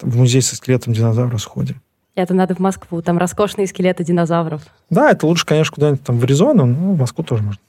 в 0.00 0.16
музей 0.16 0.42
со 0.42 0.56
скелетом 0.56 0.92
динозавра 0.92 1.38
сходим. 1.38 1.80
Это 2.14 2.32
надо 2.32 2.54
в 2.54 2.60
Москву, 2.60 3.02
там 3.02 3.18
роскошные 3.18 3.66
скелеты 3.66 4.04
динозавров. 4.04 4.62
Да, 4.88 5.10
это 5.10 5.26
лучше, 5.26 5.44
конечно, 5.44 5.74
куда-нибудь 5.74 6.04
там 6.04 6.18
в 6.18 6.24
Аризону, 6.24 6.66
но 6.66 6.92
в 6.92 6.98
Москву 6.98 7.24
тоже 7.24 7.42
можно. 7.42 7.60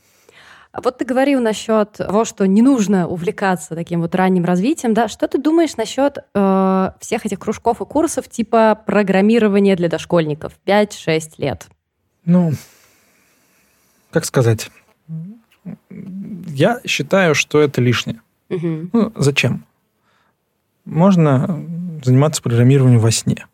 А 0.71 0.81
вот 0.81 0.97
ты 0.97 1.05
говорил 1.05 1.41
насчет 1.41 1.93
того, 1.93 2.25
что 2.25 2.45
не 2.45 2.61
нужно 2.61 3.07
увлекаться 3.07 3.75
таким 3.75 4.01
вот 4.01 4.13
ранним 4.13 4.43
развитием, 4.43 4.93
да? 4.93 5.07
Что 5.07 5.27
ты 5.27 5.37
думаешь 5.37 5.77
насчет 5.77 6.17
э, 6.33 6.89
всех 6.99 7.25
этих 7.25 7.39
кружков 7.39 7.81
и 7.81 7.85
курсов 7.85 8.27
типа 8.27 8.77
программирования 8.85 9.77
для 9.77 9.87
дошкольников 9.87 10.51
5-6 10.65 11.21
лет? 11.37 11.67
Ну, 12.25 12.51
как 14.11 14.25
сказать, 14.25 14.69
я 15.89 16.79
считаю, 16.85 17.35
что 17.35 17.59
это 17.59 17.81
лишнее. 17.81 18.21
Угу. 18.49 18.89
Ну, 18.93 19.13
зачем? 19.15 19.65
Можно 20.85 21.63
заниматься 22.03 22.41
программированием 22.41 22.99
во 22.99 23.11
сне. 23.11 23.47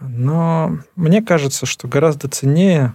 Но 0.00 0.78
мне 0.96 1.22
кажется, 1.22 1.66
что 1.66 1.88
гораздо 1.88 2.28
ценнее... 2.28 2.94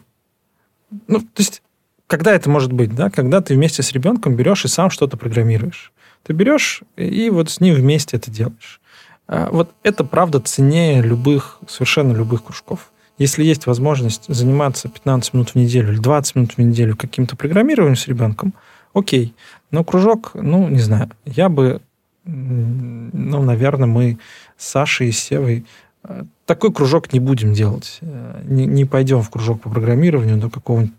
Ну, 1.08 1.20
то 1.20 1.28
есть, 1.38 1.62
когда 2.08 2.34
это 2.34 2.50
может 2.50 2.72
быть, 2.72 2.94
да? 2.94 3.10
Когда 3.10 3.42
ты 3.42 3.56
вместе 3.56 3.84
с 3.84 3.92
ребенком 3.92 4.36
берешь 4.36 4.66
и 4.66 4.68
сам 4.68 4.90
что-то 4.90 5.18
программируешь. 5.18 5.92
Ты 6.24 6.34
берешь 6.34 6.82
и 6.96 7.30
вот 7.30 7.50
с 7.50 7.60
ним 7.60 7.76
вместе 7.76 8.18
это 8.18 8.32
делаешь. 8.32 8.82
А 9.28 9.50
вот 9.52 9.74
это, 9.84 10.04
правда, 10.04 10.40
ценнее 10.40 11.02
любых, 11.02 11.60
совершенно 11.68 12.14
любых 12.14 12.44
кружков. 12.44 12.92
Если 13.18 13.44
есть 13.44 13.66
возможность 13.66 14.26
заниматься 14.28 14.90
15 14.90 15.34
минут 15.34 15.50
в 15.52 15.56
неделю 15.56 15.94
или 15.94 16.00
20 16.00 16.36
минут 16.36 16.54
в 16.54 16.58
неделю 16.58 16.98
каким-то 16.98 17.36
программированием 17.36 17.96
с 17.96 18.08
ребенком, 18.08 18.54
окей. 18.94 19.34
Но 19.72 19.84
кружок, 19.84 20.32
ну, 20.34 20.68
не 20.68 20.80
знаю, 20.80 21.10
я 21.26 21.48
бы, 21.48 21.82
ну, 22.26 23.42
наверное, 23.42 23.88
мы 23.88 24.20
с 24.58 24.68
Сашей 24.68 25.10
и 25.10 25.12
Севой 25.12 25.66
э, 26.04 26.24
такой 26.46 26.74
кружок 26.74 27.14
не 27.14 27.20
будем 27.20 27.54
делать. 27.54 28.00
Э, 28.02 28.42
не, 28.44 28.66
не 28.66 28.84
пойдем 28.84 29.22
в 29.22 29.30
кружок 29.30 29.62
по 29.62 29.70
программированию 29.70 30.38
до 30.38 30.50
какого-нибудь 30.50 30.94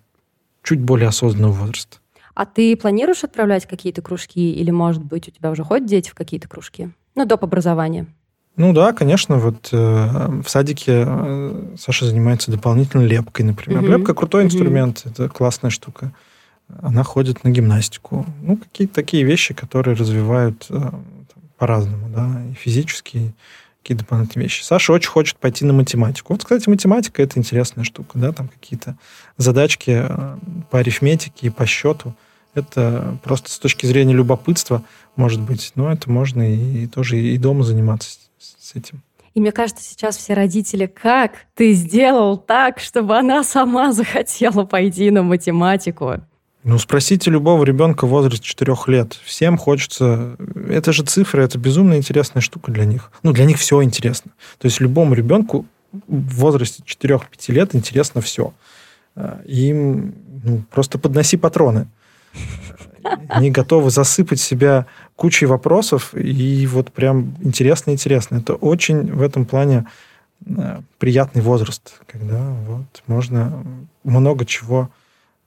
чуть 0.63 0.81
более 0.81 1.09
осознанного 1.09 1.53
возраста. 1.53 1.99
А 2.35 2.45
ты 2.45 2.77
планируешь 2.77 3.25
отправлять 3.25 3.67
какие-то 3.67 4.03
кружки 4.03 4.53
или, 4.53 4.71
может 4.71 5.03
быть, 5.03 5.29
у 5.29 5.31
тебя 5.31 5.51
уже 5.51 5.65
ходят 5.65 5.87
дети 5.87 6.11
в 6.11 6.15
какие-то 6.15 6.49
кружки? 6.49 6.91
Ну, 7.15 7.25
доп. 7.25 7.45
образования. 7.45 8.07
Ну 8.57 8.73
да, 8.73 8.93
конечно. 8.93 9.37
Вот 9.37 9.69
э, 9.73 10.41
в 10.43 10.49
садике 10.49 11.05
э, 11.07 11.75
Саша 11.79 12.07
занимается 12.07 12.51
дополнительной 12.51 13.07
лепкой, 13.07 13.45
например. 13.45 13.83
Угу. 13.83 13.89
Лепка 13.89 14.15
крутой 14.15 14.43
угу. 14.45 14.49
инструмент, 14.49 15.03
это 15.05 15.29
классная 15.29 15.71
штука. 15.71 16.13
Она 16.81 17.03
ходит 17.03 17.45
на 17.45 17.51
гимнастику. 17.51 18.27
Ну, 18.43 18.57
какие-то 18.57 18.95
такие 18.95 19.25
вещи, 19.25 19.53
которые 19.53 19.95
развивают 19.95 20.67
э, 20.71 20.91
по-разному, 21.59 22.09
да, 22.09 22.43
и 22.51 22.55
физические, 22.55 23.35
какие 23.83 23.97
дополнительные 23.97 24.45
вещи. 24.45 24.63
Саша 24.63 24.93
очень 24.95 25.11
хочет 25.11 25.37
пойти 25.37 25.67
на 25.67 25.75
математику. 25.75 26.33
Вот, 26.33 26.43
кстати, 26.43 26.69
математика 26.69 27.23
это 27.23 27.39
интересная 27.39 27.85
штука, 27.85 28.19
да, 28.19 28.33
там 28.33 28.49
какие-то 28.49 28.97
задачки 29.37 30.03
э, 30.03 30.37
по 30.71 30.79
арифметике 30.79 31.49
и 31.49 31.51
по 31.51 31.67
счету. 31.67 32.15
Это 32.55 33.19
просто 33.23 33.51
с 33.51 33.59
точки 33.59 33.85
зрения 33.85 34.15
любопытства, 34.15 34.83
может 35.15 35.43
быть, 35.43 35.73
но 35.75 35.93
это 35.93 36.11
можно 36.11 36.55
и, 36.55 36.85
и 36.85 36.87
тоже 36.87 37.21
и 37.21 37.37
дома 37.37 37.65
заниматься 37.65 38.19
с 38.59 38.75
этим. 38.75 39.03
И 39.35 39.41
мне 39.41 39.53
кажется, 39.53 39.85
сейчас 39.85 40.17
все 40.17 40.33
родители, 40.33 40.87
как 40.87 41.47
ты 41.55 41.75
сделал 41.75 42.39
так, 42.39 42.79
чтобы 42.79 43.19
она 43.19 43.45
сама 43.45 43.93
захотела 43.93 44.65
пойти 44.65 45.11
на 45.11 45.23
математику? 45.23 46.23
Ну, 46.65 46.79
спросите 46.79 47.31
любого 47.31 47.63
ребенка 47.63 48.07
в 48.07 48.09
возрасте 48.09 48.45
4 48.45 48.75
лет. 48.89 49.13
Всем 49.25 49.59
хочется... 49.59 50.37
Это 50.69 50.93
же 50.93 51.05
цифры, 51.05 51.45
это 51.45 51.59
безумно 51.59 51.97
интересная 51.97 52.41
штука 52.41 52.73
для 52.73 52.85
них. 52.85 53.13
Ну, 53.23 53.33
для 53.33 53.45
них 53.45 53.59
все 53.59 53.83
интересно. 53.83 54.33
То 54.59 54.67
есть 54.67 54.81
любому 54.81 55.15
ребенку 55.15 55.67
в 55.93 56.35
возрасте 56.37 56.83
4-5 56.83 57.21
лет 57.49 57.75
интересно 57.75 58.21
все. 58.21 58.53
Э, 59.15 59.43
им 59.47 60.15
ну, 60.43 60.65
просто 60.71 60.99
подноси 60.99 61.37
патроны. 61.37 61.89
Они 63.29 63.51
готовы 63.51 63.91
засыпать 63.91 64.41
себя 64.41 64.87
кучей 65.17 65.47
вопросов, 65.47 66.15
и 66.15 66.67
вот 66.67 66.93
прям 66.93 67.37
интересно-интересно. 67.41 68.37
Это 68.37 68.55
очень 68.55 69.13
в 69.13 69.23
этом 69.23 69.47
плане 69.47 69.87
э, 70.47 70.81
приятный 70.99 71.43
возраст, 71.43 72.01
когда 72.07 72.39
вот 72.67 73.03
можно 73.07 73.65
много 74.05 74.45
чего 74.45 74.91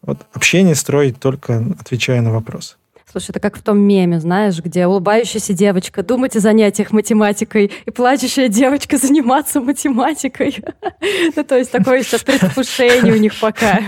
вот 0.01 0.25
общение 0.33 0.75
строить 0.75 1.19
только 1.19 1.63
отвечая 1.79 2.21
на 2.21 2.31
вопросы. 2.31 2.75
Слушай, 3.11 3.31
это 3.31 3.39
как 3.39 3.57
в 3.57 3.63
том 3.63 3.79
меме, 3.79 4.19
знаешь, 4.19 4.59
где 4.59 4.85
улыбающаяся 4.85 5.53
девочка 5.53 6.03
думать 6.03 6.35
о 6.35 6.39
занятиях 6.39 6.91
математикой 6.91 7.71
и 7.85 7.89
плачущая 7.89 8.49
девочка 8.49 8.97
заниматься 9.01 9.61
математикой. 9.61 10.57
Ну, 11.35 11.43
то 11.43 11.57
есть 11.57 11.71
такое 11.71 12.03
сейчас 12.03 12.23
предвкушение 12.23 13.13
у 13.13 13.17
них 13.17 13.39
пока. 13.39 13.79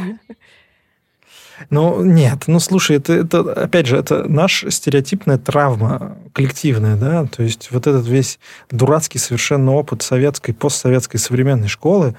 Ну, 1.70 2.04
нет, 2.04 2.44
ну, 2.48 2.60
слушай, 2.60 2.98
это, 2.98 3.14
это, 3.14 3.54
опять 3.54 3.88
же, 3.88 3.98
это 3.98 4.28
наша 4.28 4.72
стереотипная 4.72 5.38
травма 5.38 6.18
коллективная, 6.34 6.96
да, 6.96 7.26
то 7.26 7.44
есть 7.44 7.70
вот 7.72 7.88
этот 7.88 8.08
весь 8.08 8.40
дурацкий 8.70 9.20
совершенно 9.20 9.74
опыт 9.74 10.02
советской, 10.02 10.54
постсоветской 10.54 11.20
современной 11.20 11.68
школы, 11.68 12.16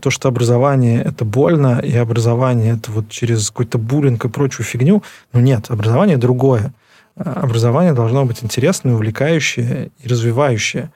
то, 0.00 0.10
что 0.10 0.28
образование– 0.28 1.02
это 1.04 1.24
больно, 1.24 1.80
и 1.80 1.94
образование– 1.96 2.74
это 2.78 2.90
вот 2.90 3.10
через 3.10 3.50
какой-то 3.50 3.78
буллинг 3.78 4.24
и 4.24 4.28
прочую 4.28 4.64
фигню. 4.64 5.02
Ну 5.32 5.40
нет, 5.40 5.70
образование 5.70 6.16
другое. 6.16 6.72
Образование 7.16 7.92
должно 7.92 8.24
быть 8.24 8.42
интересное, 8.42 8.94
увлекающее 8.94 9.90
и 10.02 10.08
развивающее. 10.08 10.90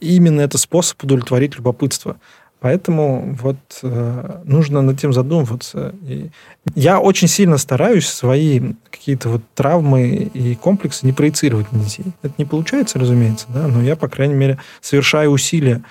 И 0.00 0.16
именно 0.16 0.40
это 0.40 0.56
способ 0.56 1.02
удовлетворить 1.02 1.56
любопытство. 1.56 2.16
Поэтому 2.62 3.36
вот 3.40 3.58
э, 3.82 4.40
нужно 4.44 4.82
над 4.82 4.96
этим 4.96 5.12
задумываться. 5.12 5.94
И 6.02 6.30
я 6.74 7.00
очень 7.00 7.28
сильно 7.28 7.58
стараюсь 7.58 8.06
свои 8.06 8.60
какие-то 8.90 9.28
вот 9.28 9.42
травмы 9.54 10.30
и 10.32 10.54
комплексы 10.54 11.04
не 11.04 11.12
проецировать 11.12 11.72
на 11.72 11.80
детей. 11.80 12.06
Это 12.22 12.34
не 12.38 12.44
получается, 12.44 13.00
разумеется, 13.00 13.46
да, 13.48 13.66
но 13.66 13.82
я, 13.82 13.96
по 13.96 14.08
крайней 14.08 14.34
мере, 14.34 14.58
совершаю 14.80 15.30
усилия 15.30 15.82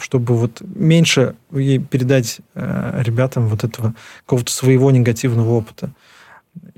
чтобы 0.00 0.34
вот 0.34 0.62
меньше 0.62 1.34
ей 1.52 1.78
передать 1.78 2.40
э, 2.54 3.02
ребятам 3.04 3.48
вот 3.48 3.64
этого 3.64 3.94
какого-то 4.24 4.50
своего 4.50 4.90
негативного 4.90 5.50
опыта. 5.50 5.90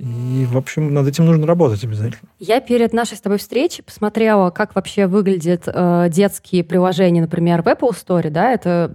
И, 0.02 0.46
в 0.50 0.58
общем, 0.58 0.92
над 0.92 1.06
этим 1.06 1.26
нужно 1.26 1.46
работать 1.46 1.84
обязательно. 1.84 2.28
Я 2.40 2.60
перед 2.60 2.92
нашей 2.92 3.16
с 3.16 3.20
тобой 3.20 3.38
встречей 3.38 3.84
посмотрела, 3.84 4.50
как 4.50 4.74
вообще 4.74 5.06
выглядят 5.06 5.62
э, 5.66 6.08
детские 6.10 6.64
приложения, 6.64 7.20
например, 7.20 7.62
в 7.62 7.68
Apple 7.68 7.90
Store, 7.90 8.28
да, 8.28 8.50
это, 8.50 8.92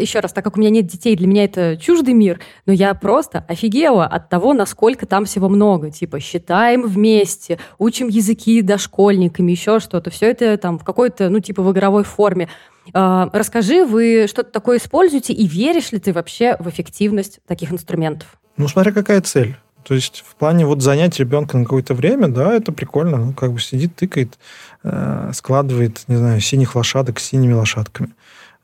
еще 0.00 0.18
раз, 0.18 0.32
так 0.32 0.42
как 0.42 0.56
у 0.56 0.60
меня 0.60 0.70
нет 0.70 0.88
детей, 0.88 1.14
для 1.14 1.28
меня 1.28 1.44
это 1.44 1.76
чуждый 1.76 2.14
мир, 2.14 2.40
но 2.66 2.72
я 2.72 2.92
просто 2.94 3.44
офигела 3.46 4.04
от 4.04 4.30
того, 4.30 4.52
насколько 4.52 5.06
там 5.06 5.26
всего 5.26 5.48
много, 5.48 5.92
типа, 5.92 6.18
считаем 6.18 6.88
вместе, 6.88 7.60
учим 7.78 8.08
языки 8.08 8.62
дошкольниками, 8.62 9.52
еще 9.52 9.78
что-то, 9.78 10.10
все 10.10 10.28
это 10.28 10.56
там 10.56 10.76
в 10.76 10.82
какой-то, 10.82 11.28
ну, 11.28 11.38
типа, 11.38 11.62
в 11.62 11.70
игровой 11.70 12.02
форме. 12.02 12.48
А, 12.92 13.30
расскажи, 13.32 13.84
вы 13.84 14.26
что-то 14.28 14.50
такое 14.50 14.78
используете, 14.78 15.32
и 15.34 15.46
веришь 15.46 15.92
ли 15.92 16.00
ты 16.00 16.12
вообще 16.12 16.56
в 16.58 16.68
эффективность 16.68 17.38
таких 17.46 17.70
инструментов? 17.70 18.26
Ну, 18.56 18.66
смотря 18.66 18.90
какая 18.90 19.20
цель. 19.20 19.56
То 19.84 19.94
есть 19.94 20.24
в 20.26 20.34
плане 20.36 20.66
вот 20.66 20.82
занять 20.82 21.18
ребенка 21.18 21.56
на 21.56 21.64
какое-то 21.64 21.94
время, 21.94 22.28
да, 22.28 22.54
это 22.54 22.72
прикольно. 22.72 23.18
Ну, 23.18 23.32
как 23.32 23.52
бы 23.52 23.60
сидит, 23.60 23.94
тыкает, 23.94 24.38
э, 24.82 25.30
складывает, 25.34 26.04
не 26.08 26.16
знаю, 26.16 26.40
синих 26.40 26.74
лошадок 26.74 27.18
с 27.18 27.24
синими 27.24 27.52
лошадками. 27.52 28.10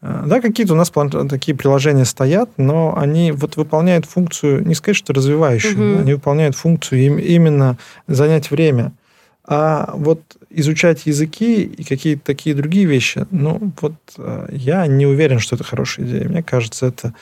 Э, 0.00 0.24
да, 0.26 0.40
какие-то 0.40 0.74
у 0.74 0.76
нас 0.76 0.92
такие 1.28 1.57
приложения 1.57 2.04
стоят, 2.04 2.50
но 2.57 2.96
они 2.96 3.33
вот 3.33 3.57
выполняют 3.57 4.07
функцию, 4.07 4.66
не 4.66 4.74
сказать, 4.74 4.96
что 4.96 5.12
развивающую, 5.12 5.94
угу. 5.94 6.02
они 6.02 6.14
выполняют 6.14 6.57
функцию 6.57 7.00
им, 7.00 7.18
именно 7.18 7.78
занять 8.07 8.50
время. 8.50 8.92
А 9.44 9.92
вот 9.94 10.20
изучать 10.50 11.07
языки 11.07 11.62
и 11.62 11.83
какие-то 11.83 12.22
такие 12.24 12.54
другие 12.54 12.85
вещи, 12.85 13.26
ну, 13.31 13.72
вот 13.81 13.94
э, 14.18 14.48
я 14.52 14.87
не 14.87 15.07
уверен, 15.07 15.38
что 15.38 15.57
это 15.57 15.64
хорошая 15.64 16.07
идея. 16.07 16.28
Мне 16.28 16.42
кажется, 16.42 16.87
это 16.87 17.14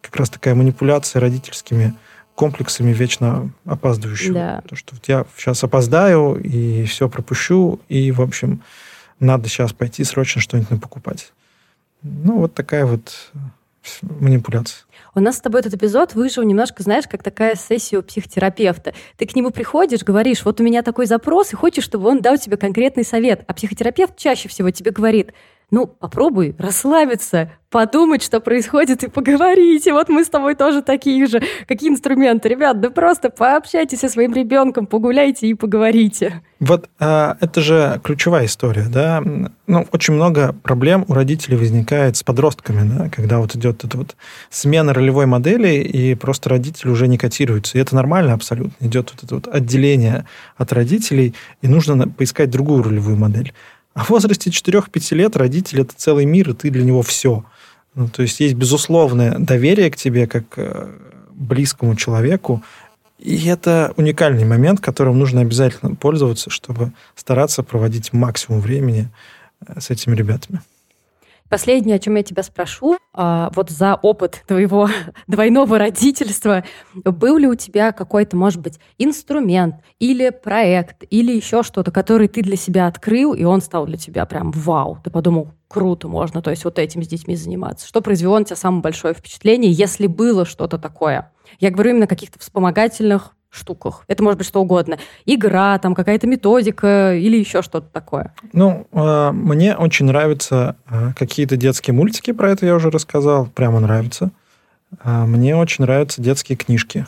как 0.00 0.16
раз 0.16 0.30
такая 0.30 0.54
манипуляция 0.54 1.20
родительскими 1.20 1.94
комплексами 2.34 2.92
вечно 2.92 3.50
опаздывающего. 3.64 4.34
Да. 4.34 4.62
То, 4.68 4.76
что 4.76 4.96
я 5.06 5.26
сейчас 5.36 5.62
опоздаю 5.64 6.36
и 6.36 6.84
все 6.84 7.08
пропущу, 7.08 7.80
и, 7.88 8.10
в 8.12 8.20
общем, 8.20 8.62
надо 9.20 9.48
сейчас 9.48 9.72
пойти 9.72 10.04
срочно 10.04 10.40
что-нибудь 10.40 10.80
покупать. 10.80 11.32
Ну, 12.02 12.38
вот 12.38 12.54
такая 12.54 12.86
вот 12.86 13.32
манипуляция. 14.02 14.84
У 15.14 15.20
нас 15.20 15.36
с 15.36 15.40
тобой 15.40 15.60
этот 15.60 15.74
эпизод 15.74 16.14
вышел 16.14 16.42
немножко, 16.42 16.82
знаешь, 16.82 17.04
как 17.06 17.22
такая 17.22 17.54
сессия 17.54 17.98
у 17.98 18.02
психотерапевта. 18.02 18.94
Ты 19.18 19.26
к 19.26 19.36
нему 19.36 19.50
приходишь, 19.50 20.02
говоришь, 20.02 20.44
вот 20.44 20.58
у 20.60 20.64
меня 20.64 20.82
такой 20.82 21.06
запрос, 21.06 21.52
и 21.52 21.56
хочешь, 21.56 21.84
чтобы 21.84 22.08
он 22.08 22.20
дал 22.20 22.38
тебе 22.38 22.56
конкретный 22.56 23.04
совет. 23.04 23.44
А 23.46 23.52
психотерапевт 23.52 24.16
чаще 24.16 24.48
всего 24.48 24.70
тебе 24.70 24.90
говорит, 24.90 25.34
ну, 25.72 25.86
попробуй 25.86 26.54
расслабиться, 26.58 27.50
подумать, 27.70 28.22
что 28.22 28.40
происходит, 28.40 29.04
и 29.04 29.08
поговорить. 29.08 29.86
Вот 29.90 30.10
мы 30.10 30.22
с 30.22 30.28
тобой 30.28 30.54
тоже 30.54 30.82
такие 30.82 31.26
же. 31.26 31.42
Какие 31.66 31.88
инструменты? 31.88 32.50
Ребят, 32.50 32.78
да 32.82 32.90
просто 32.90 33.30
пообщайтесь 33.30 34.00
со 34.00 34.10
своим 34.10 34.34
ребенком, 34.34 34.86
погуляйте 34.86 35.46
и 35.46 35.54
поговорите. 35.54 36.42
Вот 36.60 36.90
а, 37.00 37.38
это 37.40 37.62
же 37.62 38.02
ключевая 38.04 38.44
история, 38.44 38.84
да. 38.86 39.22
Ну, 39.66 39.86
очень 39.92 40.12
много 40.12 40.54
проблем 40.62 41.06
у 41.08 41.14
родителей 41.14 41.56
возникает 41.56 42.18
с 42.18 42.22
подростками, 42.22 42.86
да, 42.86 43.08
когда 43.08 43.38
вот 43.38 43.56
идет 43.56 43.82
эта 43.82 43.96
вот 43.96 44.14
смена 44.50 44.92
ролевой 44.92 45.24
модели, 45.24 45.76
и 45.76 46.14
просто 46.14 46.50
родители 46.50 46.90
уже 46.90 47.08
не 47.08 47.16
котируются. 47.16 47.78
И 47.78 47.80
это 47.80 47.96
нормально 47.96 48.34
абсолютно. 48.34 48.86
Идет 48.86 49.10
вот 49.14 49.24
это 49.24 49.34
вот 49.36 49.48
отделение 49.48 50.26
от 50.58 50.70
родителей, 50.74 51.34
и 51.62 51.66
нужно 51.66 52.06
поискать 52.06 52.50
другую 52.50 52.82
ролевую 52.82 53.16
модель. 53.16 53.54
А 53.94 54.04
в 54.04 54.10
возрасте 54.10 54.50
4-5 54.50 55.14
лет 55.14 55.36
родитель– 55.36 55.80
это 55.82 55.94
целый 55.96 56.24
мир, 56.24 56.50
и 56.50 56.54
ты 56.54 56.70
для 56.70 56.82
него 56.82 57.02
все. 57.02 57.44
Ну, 57.94 58.08
то 58.08 58.22
есть 58.22 58.40
есть 58.40 58.54
безусловное 58.54 59.38
доверие 59.38 59.90
к 59.90 59.96
тебе, 59.96 60.26
как 60.26 60.44
э, 60.56 60.90
близкому 61.30 61.94
человеку, 61.94 62.62
и 63.18 63.46
это 63.46 63.92
уникальный 63.96 64.44
момент, 64.44 64.80
которым 64.80 65.18
нужно 65.18 65.42
обязательно 65.42 65.94
пользоваться, 65.94 66.50
чтобы 66.50 66.92
стараться 67.14 67.62
проводить 67.62 68.12
максимум 68.12 68.60
времени 68.60 69.10
э, 69.66 69.78
с 69.78 69.90
этими 69.90 70.16
ребятами. 70.16 70.62
Последнее, 71.48 71.96
о 71.96 71.98
чем 71.98 72.16
я 72.16 72.22
тебя 72.22 72.42
спрошу, 72.42 72.96
а, 73.12 73.50
вот 73.54 73.70
за 73.70 73.94
опыт 73.94 74.42
твоего 74.46 74.88
двойного 75.26 75.78
родительства, 75.78 76.64
был 76.94 77.36
ли 77.36 77.46
у 77.46 77.54
тебя 77.54 77.92
какой-то, 77.92 78.36
может 78.36 78.60
быть, 78.60 78.78
инструмент 78.98 79.76
или 79.98 80.30
проект 80.30 81.04
или 81.10 81.32
еще 81.34 81.62
что-то, 81.62 81.90
который 81.90 82.28
ты 82.28 82.42
для 82.42 82.56
себя 82.56 82.86
открыл, 82.86 83.34
и 83.34 83.44
он 83.44 83.60
стал 83.60 83.86
для 83.86 83.98
тебя 83.98 84.24
прям 84.24 84.50
вау, 84.52 84.98
ты 85.04 85.10
подумал, 85.10 85.52
круто, 85.68 86.08
можно, 86.08 86.42
то 86.42 86.50
есть 86.50 86.64
вот 86.64 86.78
этим 86.78 87.02
с 87.02 87.08
детьми 87.08 87.36
заниматься. 87.36 87.86
Что 87.86 88.00
произвело 88.00 88.38
на 88.38 88.44
тебя 88.44 88.56
самое 88.56 88.82
большое 88.82 89.14
впечатление, 89.14 89.72
если 89.72 90.06
было 90.06 90.44
что-то 90.44 90.78
такое? 90.78 91.32
Я 91.60 91.70
говорю 91.70 91.90
именно 91.90 92.04
о 92.04 92.08
каких-то 92.08 92.38
вспомогательных 92.38 93.34
штуках. 93.52 94.04
Это 94.08 94.22
может 94.22 94.38
быть 94.38 94.46
что 94.46 94.60
угодно. 94.60 94.98
Игра, 95.26 95.78
там 95.78 95.94
какая-то 95.94 96.26
методика 96.26 97.14
или 97.14 97.36
еще 97.36 97.62
что-то 97.62 97.86
такое. 97.92 98.34
Ну, 98.52 98.86
э, 98.92 99.30
мне 99.32 99.76
очень 99.76 100.06
нравятся 100.06 100.76
э, 100.88 101.12
какие-то 101.14 101.56
детские 101.56 101.94
мультики, 101.94 102.32
про 102.32 102.50
это 102.50 102.64
я 102.64 102.74
уже 102.74 102.90
рассказал, 102.90 103.46
прямо 103.46 103.78
нравится. 103.78 104.30
Э, 105.04 105.24
мне 105.26 105.54
очень 105.54 105.84
нравятся 105.84 106.22
детские 106.22 106.56
книжки. 106.56 107.06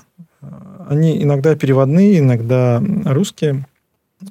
Они 0.87 1.23
иногда 1.23 1.55
переводные, 1.57 2.19
иногда 2.19 2.83
русские. 3.07 3.67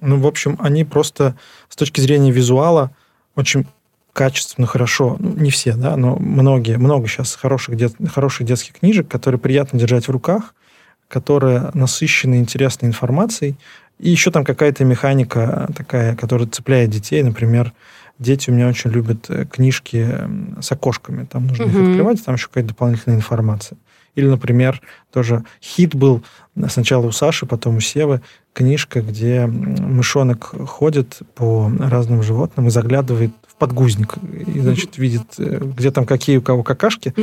Ну, 0.01 0.19
в 0.19 0.27
общем, 0.27 0.55
они 0.59 0.83
просто 0.83 1.35
с 1.67 1.75
точки 1.75 1.99
зрения 1.99 2.31
визуала 2.31 2.91
очень 3.35 3.65
качественно, 4.13 4.67
хорошо. 4.67 5.17
Ну, 5.19 5.33
не 5.33 5.49
все, 5.49 5.73
да, 5.73 5.97
но 5.97 6.15
многие, 6.15 6.77
много 6.77 7.07
сейчас 7.07 7.35
хороших, 7.35 7.75
дет, 7.75 7.93
хороших 8.13 8.45
детских 8.45 8.73
книжек, 8.73 9.07
которые 9.07 9.39
приятно 9.39 9.79
держать 9.79 10.07
в 10.07 10.11
руках, 10.11 10.53
которая 11.13 11.69
насыщена 11.75 12.39
интересной 12.39 12.89
информацией. 12.89 13.55
И 13.99 14.09
еще 14.09 14.31
там 14.31 14.43
какая-то 14.43 14.83
механика 14.83 15.69
такая, 15.77 16.15
которая 16.15 16.47
цепляет 16.47 16.89
детей. 16.89 17.21
Например, 17.21 17.71
дети 18.17 18.49
у 18.49 18.53
меня 18.53 18.67
очень 18.67 18.89
любят 18.89 19.29
э, 19.29 19.45
книжки 19.45 20.07
с 20.59 20.71
окошками. 20.71 21.25
Там 21.25 21.45
нужно 21.45 21.65
угу. 21.65 21.77
их 21.77 21.89
открывать, 21.89 22.25
там 22.25 22.33
еще 22.33 22.47
какая-то 22.47 22.69
дополнительная 22.69 23.17
информация. 23.17 23.77
Или, 24.15 24.25
например, 24.25 24.81
тоже 25.11 25.43
хит 25.61 25.93
был 25.93 26.23
сначала 26.67 27.05
у 27.05 27.11
Саши, 27.11 27.45
потом 27.45 27.77
у 27.77 27.79
Севы, 27.79 28.21
книжка, 28.53 29.01
где 29.01 29.47
мышонок 29.47 30.53
ходит 30.67 31.19
по 31.35 31.71
разным 31.79 32.21
животным 32.21 32.67
и 32.67 32.69
заглядывает 32.69 33.31
в 33.47 33.55
подгузник. 33.55 34.15
И, 34.47 34.59
значит, 34.59 34.97
видит, 34.97 35.23
э, 35.39 35.59
где 35.59 35.91
там 35.91 36.05
какие 36.05 36.37
у 36.37 36.41
кого 36.41 36.63
какашки. 36.63 37.13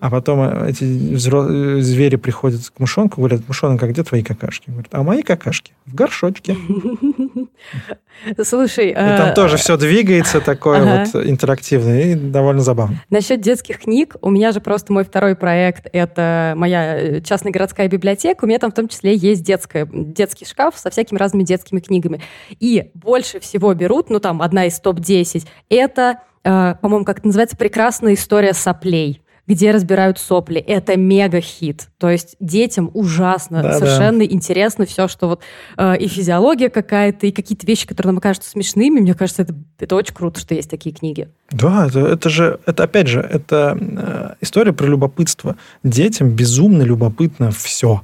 А 0.00 0.10
потом 0.10 0.40
э, 0.40 0.70
эти 0.70 0.84
взро- 0.84 1.80
звери 1.80 2.16
приходят 2.16 2.60
к 2.68 2.78
мышонку, 2.78 3.20
говорят, 3.20 3.42
мышонок, 3.48 3.82
а 3.82 3.86
где 3.86 4.02
твои 4.02 4.22
какашки? 4.22 4.70
Говорит, 4.70 4.88
а 4.92 5.02
мои 5.02 5.22
какашки 5.22 5.72
в 5.86 5.94
горшочке. 5.94 6.56
Слушай... 8.42 8.90
И 8.90 8.94
там 8.94 9.34
тоже 9.34 9.56
все 9.56 9.76
двигается 9.76 10.40
такое 10.40 11.04
вот 11.12 11.26
интерактивное 11.26 12.12
и 12.12 12.14
довольно 12.14 12.60
забавно. 12.60 13.02
Насчет 13.10 13.40
детских 13.40 13.80
книг, 13.80 14.16
у 14.20 14.30
меня 14.30 14.52
же 14.52 14.60
просто 14.60 14.92
мой 14.92 15.04
второй 15.04 15.36
проект, 15.36 15.86
это 15.92 16.54
моя 16.56 17.20
частная 17.20 17.52
городская 17.52 17.88
библиотека, 17.88 18.44
у 18.44 18.48
меня 18.48 18.58
там 18.58 18.72
в 18.72 18.74
том 18.74 18.88
числе 18.88 19.14
есть 19.14 19.42
детская, 19.42 19.88
детский 19.90 20.44
шкаф 20.44 20.79
со 20.80 20.90
всякими 20.90 21.18
разными 21.18 21.42
детскими 21.42 21.80
книгами. 21.80 22.20
И 22.58 22.90
больше 22.94 23.40
всего 23.40 23.72
берут, 23.74 24.10
ну 24.10 24.20
там 24.20 24.42
одна 24.42 24.66
из 24.66 24.78
топ-10, 24.80 25.46
это, 25.68 26.20
э, 26.44 26.74
по-моему, 26.80 27.04
как 27.04 27.18
это 27.18 27.28
называется, 27.28 27.56
«Прекрасная 27.56 28.14
история 28.14 28.54
соплей» 28.54 29.22
где 29.50 29.72
разбирают 29.72 30.20
сопли. 30.20 30.60
Это 30.60 30.96
мега-хит. 30.96 31.88
То 31.98 32.08
есть 32.08 32.36
детям 32.38 32.88
ужасно, 32.94 33.64
да, 33.64 33.72
совершенно 33.72 34.20
да. 34.20 34.24
интересно 34.24 34.86
все, 34.86 35.08
что 35.08 35.26
вот 35.26 35.40
э, 35.76 35.98
и 35.98 36.06
физиология 36.06 36.70
какая-то, 36.70 37.26
и 37.26 37.32
какие-то 37.32 37.66
вещи, 37.66 37.84
которые 37.84 38.12
нам 38.12 38.20
кажутся 38.20 38.50
смешными. 38.50 39.00
Мне 39.00 39.12
кажется, 39.14 39.42
это, 39.42 39.56
это 39.80 39.96
очень 39.96 40.14
круто, 40.14 40.38
что 40.38 40.54
есть 40.54 40.70
такие 40.70 40.94
книги. 40.94 41.28
Да, 41.50 41.88
это, 41.88 41.98
это 41.98 42.30
же, 42.30 42.60
это 42.64 42.84
опять 42.84 43.08
же, 43.08 43.18
это 43.18 43.76
э, 43.80 44.34
история 44.40 44.72
про 44.72 44.86
любопытство. 44.86 45.56
Детям 45.82 46.30
безумно 46.30 46.82
любопытно 46.84 47.50
все 47.50 48.02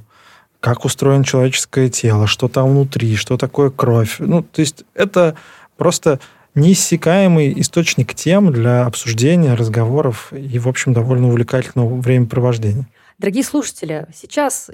как 0.67 0.83
устроено 0.83 1.23
человеческое 1.23 1.87
тело, 1.87 2.27
что 2.27 2.49
там 2.49 2.71
внутри, 2.71 3.15
что 3.15 3.37
такое 3.37 3.69
кровь. 3.69 4.17
Ну, 4.19 4.43
то 4.43 4.59
есть 4.59 4.83
это 4.95 5.35
просто 5.77 6.19
неиссякаемый 6.55 7.57
источник 7.61 8.13
тем 8.13 8.51
для 8.51 8.85
обсуждения, 8.85 9.53
разговоров 9.53 10.33
и, 10.33 10.59
в 10.59 10.67
общем, 10.67 10.91
довольно 10.91 11.29
увлекательного 11.29 11.95
времяпровождения. 12.01 12.85
Дорогие 13.17 13.45
слушатели, 13.45 14.07
сейчас 14.13 14.69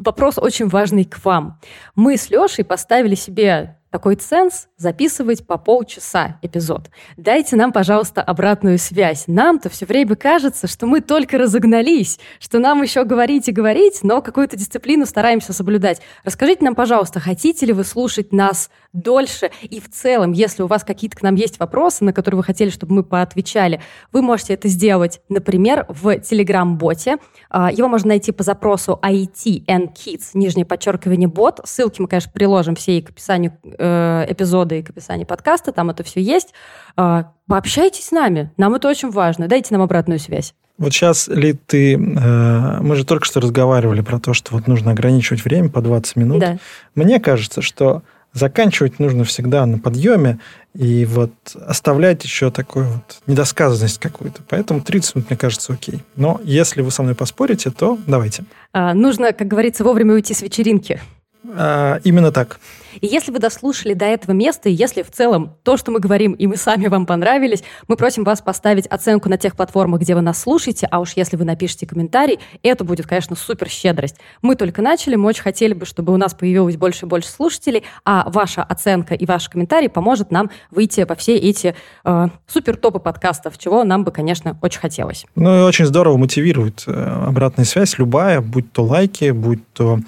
вопрос 0.00 0.38
очень 0.38 0.68
важный 0.68 1.04
к 1.04 1.22
вам. 1.24 1.60
Мы 1.94 2.16
с 2.16 2.30
Лешей 2.30 2.64
поставили 2.64 3.14
себе 3.14 3.76
такой 3.90 4.16
ценз 4.16 4.68
записывать 4.76 5.46
по 5.46 5.56
полчаса 5.56 6.38
эпизод. 6.42 6.90
Дайте 7.16 7.56
нам, 7.56 7.72
пожалуйста, 7.72 8.22
обратную 8.22 8.78
связь. 8.78 9.24
Нам-то 9.26 9.70
все 9.70 9.86
время 9.86 10.14
кажется, 10.14 10.66
что 10.66 10.86
мы 10.86 11.00
только 11.00 11.38
разогнались, 11.38 12.18
что 12.38 12.58
нам 12.58 12.82
еще 12.82 13.04
говорить 13.04 13.48
и 13.48 13.52
говорить, 13.52 14.00
но 14.02 14.20
какую-то 14.20 14.56
дисциплину 14.56 15.06
стараемся 15.06 15.52
соблюдать. 15.52 16.00
Расскажите 16.24 16.64
нам, 16.64 16.74
пожалуйста, 16.74 17.20
хотите 17.20 17.66
ли 17.66 17.72
вы 17.72 17.84
слушать 17.84 18.32
нас 18.32 18.70
дольше? 18.92 19.50
И 19.62 19.80
в 19.80 19.90
целом, 19.90 20.32
если 20.32 20.62
у 20.62 20.66
вас 20.66 20.84
какие-то 20.84 21.16
к 21.16 21.22
нам 21.22 21.34
есть 21.34 21.58
вопросы, 21.58 22.04
на 22.04 22.12
которые 22.12 22.38
вы 22.38 22.44
хотели, 22.44 22.70
чтобы 22.70 22.94
мы 22.94 23.04
поотвечали, 23.04 23.80
вы 24.12 24.22
можете 24.22 24.54
это 24.54 24.68
сделать, 24.68 25.20
например, 25.28 25.86
в 25.88 26.08
Telegram-боте. 26.16 27.18
А, 27.50 27.72
его 27.72 27.88
можно 27.88 28.08
найти 28.08 28.32
по 28.32 28.42
запросу 28.42 28.98
IT 29.02 29.64
and 29.66 29.94
Kids, 29.94 30.30
нижнее 30.34 30.66
подчеркивание 30.66 31.28
бот. 31.28 31.60
Ссылки 31.64 32.00
мы, 32.00 32.08
конечно, 32.08 32.30
приложим 32.32 32.74
все 32.74 32.98
и 32.98 33.02
к 33.02 33.10
описанию 33.10 33.58
э, 33.78 34.26
эпизода 34.28 34.74
и 34.74 34.82
к 34.82 34.90
описанию 34.90 35.26
подкаста, 35.26 35.72
там 35.72 35.90
это 35.90 36.02
все 36.02 36.20
есть. 36.20 36.52
Э, 36.96 37.24
пообщайтесь 37.46 38.06
с 38.06 38.10
нами, 38.10 38.50
нам 38.56 38.74
это 38.74 38.88
очень 38.88 39.10
важно, 39.10 39.48
дайте 39.48 39.72
нам 39.72 39.82
обратную 39.82 40.18
связь. 40.18 40.54
Вот 40.78 40.92
сейчас 40.92 41.26
ли 41.28 41.54
ты... 41.54 41.94
Э, 41.94 42.80
мы 42.80 42.94
же 42.96 43.04
только 43.04 43.24
что 43.24 43.40
разговаривали 43.40 44.00
про 44.00 44.20
то, 44.20 44.32
что 44.32 44.54
вот 44.54 44.68
нужно 44.68 44.92
ограничивать 44.92 45.44
время 45.44 45.68
по 45.68 45.80
20 45.80 46.16
минут. 46.16 46.40
Да. 46.40 46.58
Мне 46.94 47.18
кажется, 47.18 47.62
что 47.62 48.02
заканчивать 48.32 48.98
нужно 48.98 49.24
всегда 49.24 49.66
на 49.66 49.78
подъеме 49.78 50.38
и 50.74 51.04
вот 51.04 51.32
оставлять 51.66 52.22
еще 52.24 52.50
такую 52.50 52.86
вот 52.86 53.20
недосказанность 53.26 53.98
какую-то. 53.98 54.42
Поэтому 54.48 54.80
30 54.80 55.16
минут, 55.16 55.30
мне 55.30 55.36
кажется, 55.36 55.72
окей. 55.72 56.04
Но 56.14 56.40
если 56.44 56.82
вы 56.82 56.90
со 56.90 57.02
мной 57.02 57.14
поспорите, 57.14 57.70
то 57.70 57.98
давайте. 58.06 58.44
А, 58.72 58.94
нужно, 58.94 59.32
как 59.32 59.48
говорится, 59.48 59.82
вовремя 59.82 60.14
уйти 60.14 60.34
с 60.34 60.42
вечеринки. 60.42 61.00
А, 61.46 62.00
именно 62.04 62.32
так. 62.32 62.58
И 63.00 63.06
если 63.06 63.30
вы 63.30 63.38
дослушали 63.38 63.94
до 63.94 64.06
этого 64.06 64.32
места, 64.32 64.68
и 64.68 64.72
если 64.72 65.02
в 65.02 65.10
целом 65.10 65.54
то, 65.62 65.76
что 65.76 65.90
мы 65.90 66.00
говорим, 66.00 66.32
и 66.32 66.46
мы 66.46 66.56
сами 66.56 66.88
вам 66.88 67.06
понравились, 67.06 67.62
мы 67.86 67.96
просим 67.96 68.24
вас 68.24 68.40
поставить 68.40 68.86
оценку 68.86 69.28
на 69.28 69.38
тех 69.38 69.56
платформах, 69.56 70.00
где 70.00 70.14
вы 70.14 70.20
нас 70.20 70.40
слушаете, 70.40 70.88
а 70.90 71.00
уж 71.00 71.12
если 71.12 71.36
вы 71.36 71.44
напишите 71.44 71.86
комментарий, 71.86 72.40
это 72.62 72.84
будет, 72.84 73.06
конечно, 73.06 73.36
супер 73.36 73.68
щедрость. 73.68 74.16
Мы 74.42 74.56
только 74.56 74.82
начали, 74.82 75.16
мы 75.16 75.28
очень 75.28 75.42
хотели 75.42 75.74
бы, 75.74 75.86
чтобы 75.86 76.12
у 76.12 76.16
нас 76.16 76.34
появилось 76.34 76.76
больше 76.76 77.06
и 77.06 77.08
больше 77.08 77.28
слушателей, 77.28 77.84
а 78.04 78.28
ваша 78.30 78.62
оценка 78.62 79.14
и 79.14 79.26
ваш 79.26 79.48
комментарий 79.48 79.88
поможет 79.88 80.30
нам 80.30 80.50
выйти 80.70 81.06
во 81.08 81.14
все 81.14 81.36
эти 81.36 81.74
э, 82.04 82.28
супер 82.46 82.76
топы 82.76 82.98
подкастов, 82.98 83.58
чего 83.58 83.84
нам 83.84 84.04
бы, 84.04 84.10
конечно, 84.10 84.58
очень 84.62 84.80
хотелось. 84.80 85.24
Ну 85.34 85.60
и 85.60 85.62
очень 85.62 85.86
здорово 85.86 86.16
мотивирует 86.16 86.84
э, 86.86 87.24
обратная 87.26 87.64
связь, 87.64 87.98
любая, 87.98 88.40
будь 88.40 88.72
то 88.72 88.84
лайки, 88.84 89.30
будь 89.30 89.60
то 89.72 90.00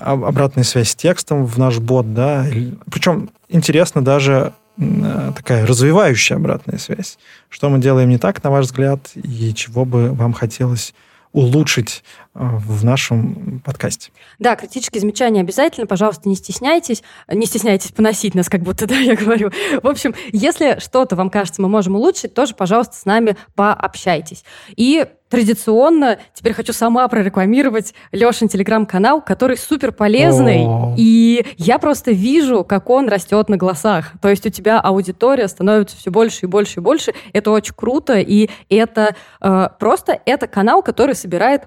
обратная 0.00 0.64
связь 0.64 0.90
с 0.90 0.96
текстом 0.96 1.44
в 1.46 1.58
наш 1.58 1.78
бот, 1.78 2.12
да. 2.14 2.46
Причем 2.90 3.30
интересно 3.48 4.02
даже 4.02 4.52
э, 4.78 5.32
такая 5.36 5.66
развивающая 5.66 6.36
обратная 6.36 6.78
связь. 6.78 7.18
Что 7.48 7.68
мы 7.68 7.78
делаем 7.78 8.08
не 8.08 8.18
так, 8.18 8.42
на 8.42 8.50
ваш 8.50 8.66
взгляд, 8.66 9.10
и 9.14 9.54
чего 9.54 9.84
бы 9.84 10.12
вам 10.12 10.32
хотелось 10.32 10.94
улучшить 11.32 12.02
в 12.38 12.84
нашем 12.84 13.60
подкасте. 13.64 14.12
Да, 14.38 14.54
критические 14.54 15.00
замечания 15.00 15.40
обязательно, 15.40 15.86
пожалуйста, 15.86 16.28
не 16.28 16.36
стесняйтесь. 16.36 17.02
Не 17.28 17.46
стесняйтесь 17.46 17.90
поносить 17.90 18.34
нас, 18.34 18.48
как 18.48 18.62
будто, 18.62 18.86
да, 18.88 18.96
я 18.96 19.16
говорю. 19.16 19.50
В 19.82 19.88
общем, 19.88 20.14
если 20.32 20.78
что-то 20.78 21.16
вам 21.16 21.30
кажется, 21.30 21.60
мы 21.60 21.68
можем 21.68 21.96
улучшить, 21.96 22.34
тоже, 22.34 22.54
пожалуйста, 22.54 22.96
с 22.96 23.04
нами 23.04 23.36
пообщайтесь. 23.54 24.44
И 24.76 25.04
традиционно 25.28 26.18
теперь 26.34 26.52
хочу 26.54 26.72
сама 26.72 27.06
прорекламировать 27.08 27.94
Лешин 28.12 28.48
телеграм-канал, 28.48 29.20
который 29.20 29.56
супер 29.56 29.92
полезный. 29.92 30.66
И 30.96 31.44
я 31.56 31.78
просто 31.78 32.12
вижу, 32.12 32.64
как 32.64 32.90
он 32.90 33.08
растет 33.08 33.48
на 33.48 33.56
глазах. 33.56 34.12
То 34.22 34.28
есть 34.28 34.46
у 34.46 34.50
тебя 34.50 34.80
аудитория 34.80 35.48
становится 35.48 35.96
все 35.96 36.10
больше 36.10 36.46
и 36.46 36.48
больше 36.48 36.80
и 36.80 36.82
больше. 36.82 37.14
Это 37.32 37.50
очень 37.50 37.74
круто. 37.74 38.18
И 38.18 38.48
это 38.68 39.14
э, 39.40 39.68
просто 39.78 40.20
это 40.24 40.46
канал, 40.46 40.82
который 40.82 41.14
собирает 41.14 41.66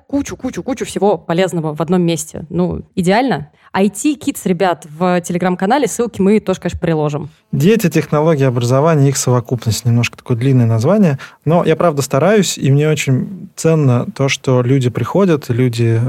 кучу-кучу-кучу 0.62 0.86
всего 0.86 1.17
полезного 1.17 1.76
в 1.76 1.82
одном 1.82 2.02
месте. 2.02 2.45
Ну, 2.50 2.82
идеально. 2.95 3.52
IT 3.74 4.19
Kids, 4.19 4.41
ребят, 4.45 4.86
в 4.89 5.21
телеграм-канале. 5.21 5.88
Ссылки 5.88 6.21
мы 6.21 6.39
тоже, 6.39 6.60
конечно, 6.60 6.80
приложим. 6.80 7.30
Дети, 7.52 7.89
технологии, 7.89 8.43
образование, 8.43 9.10
их 9.10 9.17
совокупность. 9.17 9.86
Немножко 9.86 10.17
такое 10.17 10.38
длинное 10.38 10.65
название. 10.65 11.19
Но 11.45 11.63
я, 11.63 11.76
правда, 11.76 12.02
стараюсь, 12.02 12.58
и 12.58 12.71
мне 12.71 12.89
очень 12.89 13.50
ценно 13.56 14.06
то, 14.13 14.28
что 14.30 14.62
люди 14.62 14.89
приходят, 14.89 15.50
люди 15.50 16.02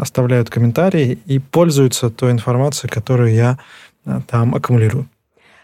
оставляют 0.00 0.50
комментарии 0.50 1.18
и 1.26 1.38
пользуются 1.38 2.10
той 2.10 2.32
информацией, 2.32 2.90
которую 2.90 3.34
я 3.34 3.58
э, 4.06 4.20
там 4.26 4.54
аккумулирую. 4.54 5.06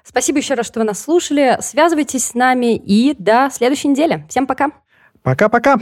Спасибо 0.05 0.39
еще 0.39 0.55
раз, 0.55 0.67
что 0.67 0.81
вы 0.81 0.85
нас 0.85 1.01
слушали. 1.01 1.59
Связывайтесь 1.61 2.27
с 2.27 2.35
нами 2.35 2.77
и 2.77 3.15
до 3.19 3.49
следующей 3.53 3.89
недели. 3.89 4.25
Всем 4.29 4.47
пока. 4.47 4.71
Пока-пока. 5.23 5.79